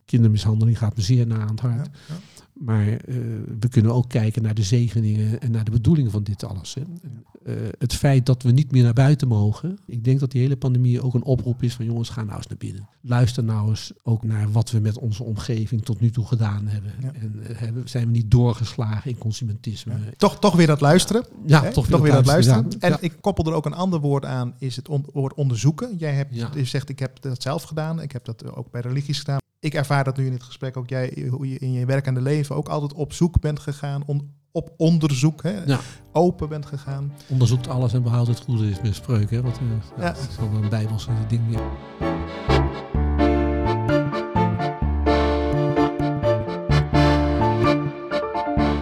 [0.05, 1.89] Kindermishandeling gaat me zeer na aan het hart.
[2.07, 2.15] Ja,
[2.53, 2.97] Maar uh,
[3.59, 6.73] we kunnen ook kijken naar de zegeningen en naar de bedoelingen van dit alles.
[6.73, 6.81] Hè.
[7.45, 9.77] Uh, het feit dat we niet meer naar buiten mogen.
[9.85, 12.47] Ik denk dat die hele pandemie ook een oproep is van jongens, ga nou eens
[12.47, 12.89] naar binnen.
[13.01, 16.91] Luister nou eens ook naar wat we met onze omgeving tot nu toe gedaan hebben.
[17.13, 19.93] En uh, hebben, zijn we niet doorgeslagen in consumentisme.
[19.93, 19.99] Ja.
[20.17, 21.25] Toch, toch weer dat luisteren.
[21.45, 22.79] Ja, toch, weer, toch weer dat luisteren.
[22.79, 25.97] En ik koppel er ook een ander woord aan, is het on woord onderzoeken.
[25.97, 28.01] Jij hebt, je zegt, ik heb dat zelf gedaan.
[28.01, 30.89] Ik heb dat ook bij religies gedaan ik ervaar dat nu in het gesprek ook
[30.89, 34.03] jij, hoe je in je werkende leven ook altijd op zoek bent gegaan,
[34.51, 35.79] op onderzoek, hè, ja.
[36.11, 37.13] open bent gegaan.
[37.27, 39.35] Onderzoekt alles en behoudt het goede is besproken.
[39.35, 40.11] Hè, wat, uh, ja.
[40.11, 41.57] Dat is wel een bijbelse ding.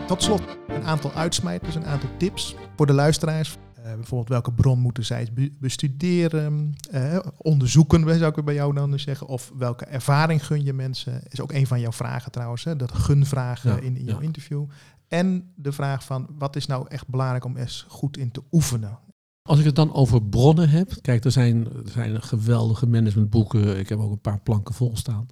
[0.07, 3.57] Tot slot een aantal uitsmijters, een aantal tips voor de luisteraars.
[3.91, 5.27] Uh, bijvoorbeeld welke bron moeten zij
[5.59, 9.27] bestuderen, uh, onderzoeken, zou ik bij jou dan zeggen.
[9.27, 12.91] Of welke ervaring gun je mensen, is ook een van jouw vragen trouwens, hè, dat
[12.91, 14.65] gunvragen in, in jouw interview.
[15.07, 18.99] En de vraag van, wat is nou echt belangrijk om eens goed in te oefenen?
[19.41, 23.89] Als ik het dan over bronnen heb, kijk, er zijn, er zijn geweldige managementboeken, ik
[23.89, 25.27] heb ook een paar planken vol staan.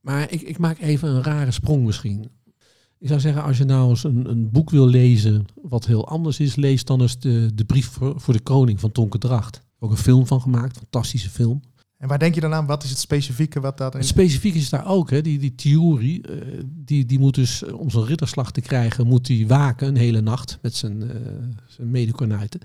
[0.00, 2.30] Maar ik, ik maak even een rare sprong misschien.
[2.98, 6.40] Ik zou zeggen, als je nou eens een, een boek wil lezen wat heel anders
[6.40, 9.60] is, lees dan eens de, de brief voor, voor de koning van Tonke Dracht.
[9.78, 11.60] Ook een film van gemaakt, fantastische film.
[11.98, 12.66] En waar denk je dan aan?
[12.66, 13.92] Wat is het specifieke wat dat...
[13.92, 17.78] Het specifieke is daar ook, hè, die, die theorie, uh, die, die moet dus, eh,
[17.78, 21.10] om zo'n ridderslag te krijgen, moet hij waken een hele nacht met zijn, uh,
[21.66, 22.60] zijn medekornuiten.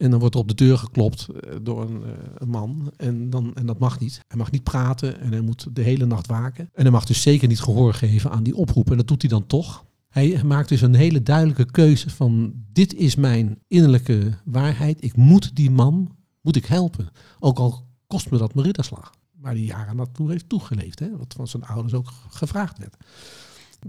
[0.00, 1.26] En dan wordt er op de deur geklopt
[1.62, 2.02] door een,
[2.34, 2.92] een, man.
[2.96, 4.20] En, dan, en dat mag niet.
[4.28, 6.70] Hij mag niet praten en hij moet de hele nacht waken.
[6.74, 8.90] En hij mag dus zeker niet gehoor geven aan die oproep.
[8.90, 9.84] En dat doet hij dan toch.
[10.08, 15.04] Hij maakt dus een hele duidelijke keuze van dit is mijn innerlijke waarheid.
[15.04, 17.08] Ik moet die man, moet ik helpen.
[17.38, 19.14] Ook al kost me dat mijn ridderslag.
[19.40, 20.98] Waar hij jaren naartoe heeft toegeleefd.
[20.98, 21.16] Hè?
[21.16, 22.96] Wat van zijn ouders ook gevraagd werd.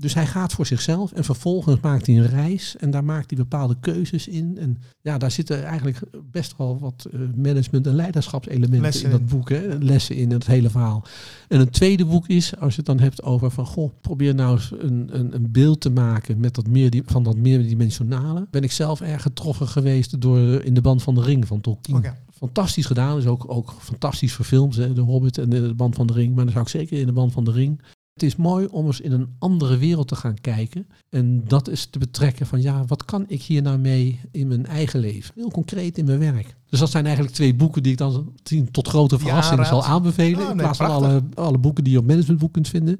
[0.01, 3.39] Dus hij gaat voor zichzelf en vervolgens maakt hij een reis en daar maakt hij
[3.39, 4.57] bepaalde keuzes in.
[4.57, 5.99] En ja, daar zitten eigenlijk
[6.31, 9.49] best wel wat eh, management- en leiderschapselementen Lessen in dat boek.
[9.49, 9.77] Hè?
[9.79, 11.03] Lessen in het hele verhaal.
[11.47, 14.55] En een tweede boek is, als je het dan hebt over van, goh, probeer nou
[14.55, 18.47] eens een, een, een beeld te maken met dat meer, van dat meerdimensionale.
[18.51, 21.95] Ben ik zelf erg getroffen geweest door In de Band van de Ring van Tolkien.
[21.95, 23.17] Okay fantastisch gedaan.
[23.17, 26.35] Is ook, ook fantastisch verfilmd, hè, de Hobbit en de Band van de Ring.
[26.35, 27.81] Maar dan zou ik zeker in de Band van de Ring.
[28.21, 30.87] Het is mooi om eens in een andere wereld te gaan kijken.
[31.09, 34.65] En dat is te betrekken van, ja, wat kan ik hier nou mee in mijn
[34.65, 35.33] eigen leven?
[35.35, 36.55] Heel concreet in mijn werk.
[36.69, 38.33] Dus dat zijn eigenlijk twee boeken die ik dan
[38.71, 40.43] tot grote verrassing zal aanbevelen.
[40.43, 42.97] Oh, in plaats van alle, alle boeken die je op managementboek kunt vinden.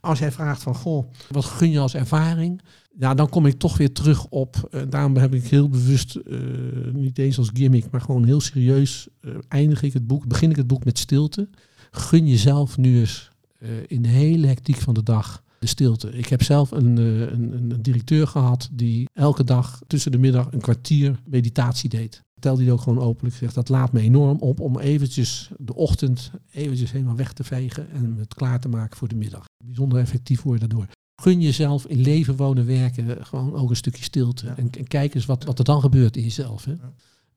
[0.00, 2.62] Als jij vraagt van, goh, wat gun je als ervaring?
[2.98, 4.68] Ja, dan kom ik toch weer terug op.
[4.70, 6.38] Uh, daarom heb ik heel bewust, uh,
[6.92, 10.56] niet eens als gimmick, maar gewoon heel serieus, uh, eindig ik het boek, begin ik
[10.56, 11.48] het boek met stilte.
[11.90, 13.29] Gun jezelf nu eens
[13.86, 16.12] in de hele hectiek van de dag de stilte.
[16.12, 20.60] Ik heb zelf een, een, een, directeur gehad die elke dag tussen de middag een
[20.60, 22.22] kwartier meditatie deed.
[22.38, 23.36] Telde hij ook gewoon openlijk.
[23.36, 27.90] Zegt dat laat me enorm op om eventjes de ochtend eventjes helemaal weg te vegen
[27.90, 29.44] en het klaar te maken voor de middag.
[29.64, 30.88] Bijzonder effectief word je daardoor
[31.20, 34.48] gun jezelf in leven, wonen, werken gewoon ook een stukje stilte.
[34.48, 36.64] En, en, kijk eens wat, wat er dan gebeurt in jezelf.
[36.64, 36.74] Hè.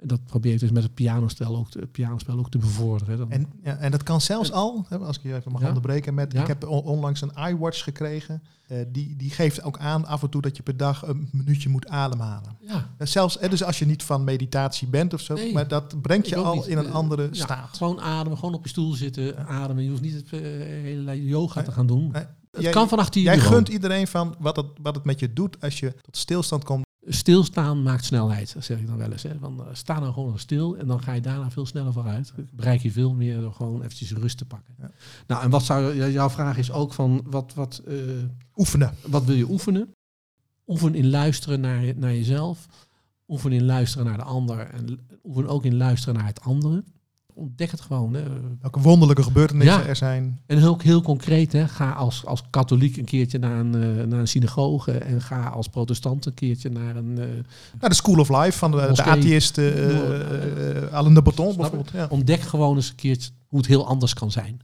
[0.06, 3.18] Dat probeer ik dus met het pianospel ook, het pianospel ook te bevorderen.
[3.18, 5.68] Dan en, ja, en dat kan zelfs al, als ik je even mag ja.
[5.68, 8.43] onderbreken, met, ik heb onlangs een iWatch gekregen.
[8.68, 11.70] Uh, die, die geeft ook aan af en toe dat je per dag een minuutje
[11.70, 12.58] moet ademhalen.
[12.60, 12.89] Ja.
[12.97, 16.36] Zelfs, dus als je niet van meditatie bent of zo, nee, maar dat brengt je
[16.36, 17.78] al in een andere staat.
[17.78, 19.84] Gewoon ademen, gewoon op je stoel zitten, ademen.
[19.84, 22.14] Je hoeft niet het hele yoga te gaan doen.
[22.51, 25.93] Het kan Jij gunt iedereen van wat het, wat het met je doet als je
[26.01, 26.86] tot stilstand komt.
[27.08, 29.24] Stilstaan maakt snelheid, zeg ik dan wel eens.
[29.24, 29.38] Hè.
[29.39, 32.34] Van, uh, sta nou gewoon stil en dan ga je daarna veel sneller vooruit.
[32.51, 34.76] Bereik je veel meer door gewoon eventjes rust te pakken.
[34.80, 34.91] Ja.
[35.28, 37.54] Nou, en wat zou jouw vraag is ook van wat...
[37.54, 38.24] wat uh,
[38.56, 38.93] oefenen.
[39.08, 39.91] Wat wil je oefenen?
[40.68, 42.68] oefen in luisteren naar, je- naar jezelf.
[43.28, 44.60] Oefen in luisteren naar de ander.
[44.60, 46.84] En oefen ook in luisteren naar het andere.
[47.36, 48.14] Ontdek het gewoon.
[48.14, 48.24] Hè.
[48.62, 49.88] Welke wonderlijke gebeurtenissen Ja.
[49.88, 50.40] er zijn.
[50.46, 51.68] En ook heel concreet, hè.
[51.68, 55.68] ga als, als katholiek een keertje naar een, eh, naar een synagoge en ga als
[55.68, 57.18] protestant een keertje naar een...
[57.18, 59.12] eh, Nou, de School of Life van de, de Moskee.
[59.14, 61.92] atheïst uh, uh, Alain de Botton bijvoorbeeld.
[61.94, 62.08] Ja.
[62.10, 64.60] ontdek gewoon eens een keertje hoe het heel anders kan zijn.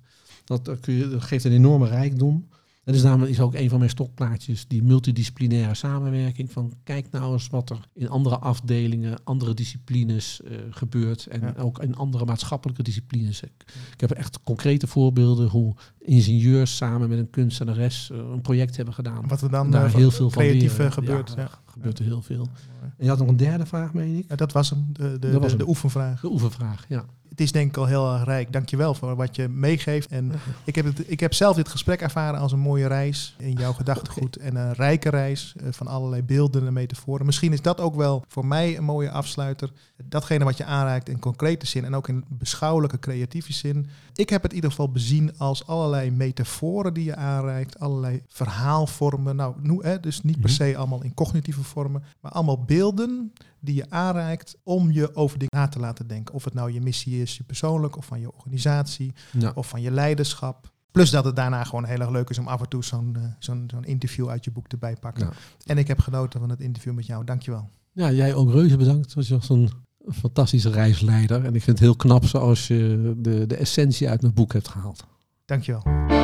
[0.45, 2.47] Dat, dat kun je, dat geeft een enorme rijkdom.
[2.84, 6.51] Dat is namelijk is ook een van mijn stokplaatjes, die multidisciplinaire samenwerking.
[6.51, 11.27] Van kijk nou eens wat er in andere afdelingen, andere disciplines eh, gebeurt.
[11.27, 11.53] En Ja.
[11.57, 13.41] ook in andere maatschappelijke disciplines.
[13.41, 13.51] Ik,
[13.93, 18.93] ik heb echt concrete voorbeelden hoe ingenieurs samen met een kunstenares eh, een project hebben
[18.93, 19.27] gedaan.
[19.27, 21.34] Wat er dan Daar eh, heel veel van creatief eh, gebeurt.
[21.36, 22.47] Ja, gebeurt er heel veel.
[22.82, 24.38] En je had nog een derde vraag, meen ik?
[24.38, 26.21] Dat was hem, de, de, de oefenvraag.
[26.21, 27.05] De oefenvraag, ja.
[27.39, 28.53] Het is denk ik al heel erg rijk.
[28.53, 30.09] Dankjewel voor wat je meegeeft.
[30.09, 30.31] En
[30.63, 33.73] ik heb, het, ik heb zelf dit gesprek ervaren als een mooie reis in jouw
[33.81, 34.37] gedachtegoed.
[34.37, 37.25] En een rijke reis eh, van allerlei beelden en metaforen.
[37.25, 39.71] Misschien is dat ook wel voor mij een mooie afsluiter.
[40.05, 43.87] Datgene wat je aanreikt in concrete zin en ook in beschouwelijke creatieve zin.
[44.15, 47.79] Ik heb het in ieder geval bezien als allerlei metaforen die je aanreikt.
[47.79, 49.35] Allerlei verhaalvormen.
[49.35, 50.63] Nou, noe, hè, dus niet per Mhm.
[50.63, 52.03] se allemaal in cognitieve vormen.
[52.19, 56.34] Maar allemaal beelden die je aanreikt om je over dingen na te laten denken.
[56.34, 59.51] Of het nou je missie is, je persoonlijk, of van je organisatie, ja.
[59.55, 60.72] of van je leiderschap.
[60.91, 63.24] Plus dat het daarna gewoon heel erg leuk is om af en toe zo'n eh,
[63.39, 65.26] zo'n zo'n interview uit je boek erbij te pakken.
[65.26, 65.32] Ja.
[65.66, 67.24] En ik heb genoten van het interview met jou.
[67.24, 67.70] Dankjewel.
[67.91, 69.14] Ja, jij ook reuze bedankt.
[69.14, 69.70] Je was een
[70.12, 71.45] fantastische reisleider.
[71.45, 74.68] En ik vind het heel knap zoals je de, de essentie uit mijn boek hebt
[74.68, 75.05] gehaald.
[75.45, 76.18] Dankjewel.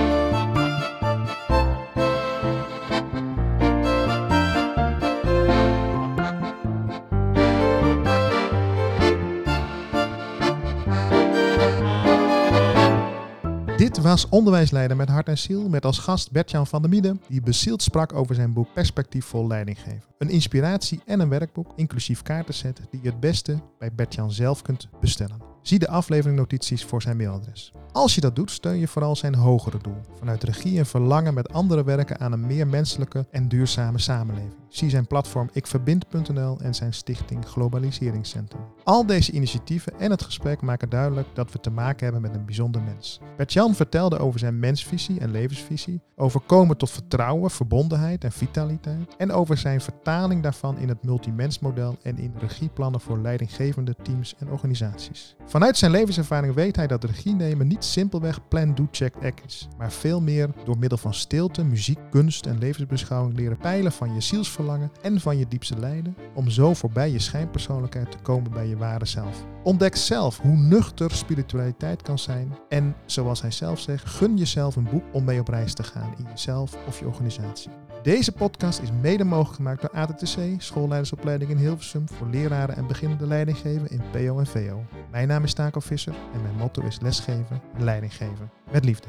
[14.16, 17.82] Was Onderwijsleider met hart en ziel met als gast Bert-Jan van der Mieden, die bezield
[17.82, 20.04] sprak over zijn boek Perspectiefvol Leidinggeven.
[20.18, 24.88] Een inspiratie en een werkboek, inclusief kaartenset, die je het beste bij Bert-Jan zelf kunt
[25.02, 25.38] bestellen.
[25.62, 27.72] Zie de afleveringnotities voor zijn mailadres.
[27.92, 30.02] Als je dat doet, steun je vooral zijn hogere doel.
[30.20, 34.65] Vanuit regie en verlangen met anderen werken aan een meer menselijke en duurzame samenleving.
[34.76, 38.62] Zie zijn platform ikverbind.nl en zijn stichting Globaliseringscentrum.
[38.84, 42.46] Al deze initiatieven en het gesprek maken duidelijk dat we te maken hebben met een
[42.46, 43.20] bijzonder mens.
[43.38, 49.32] Bert-Jan vertelde over zijn mensvisie en levensvisie, over komen tot vertrouwen, verbondenheid en vitaliteit en
[49.32, 55.36] over zijn vertaling daarvan in het multimensmodel en in regieplannen voor leidinggevende teams en organisaties.
[55.46, 59.68] Vanuit zijn levenservaring weet hij dat regie nemen niet simpelweg plan, do, check, act is,
[59.78, 64.22] maar veel meer door middel van stilte, muziek, kunst en levensbeschouwing leren peilen van je
[64.22, 64.64] zielsverlangen
[65.02, 69.06] en van je diepste lijden, om zo voorbij je schijnpersoonlijkheid te komen bij je ware
[69.06, 69.46] zelf.
[69.64, 74.88] Ontdek zelf hoe nuchter spiritualiteit kan zijn en, zoals hij zelf zegt, gun jezelf een
[74.92, 77.72] boek om mee op reis te gaan in jezelf of je organisatie.
[78.04, 83.28] Deze podcast is mede mogelijk gemaakt door ATTC, schoolleidersopleiding in Hilversum voor leraren en beginnende
[83.28, 84.86] leidinggeven in PO en VO.
[85.12, 89.08] Mijn naam is Taco Visser en mijn motto is lesgeven en leidinggeven met liefde.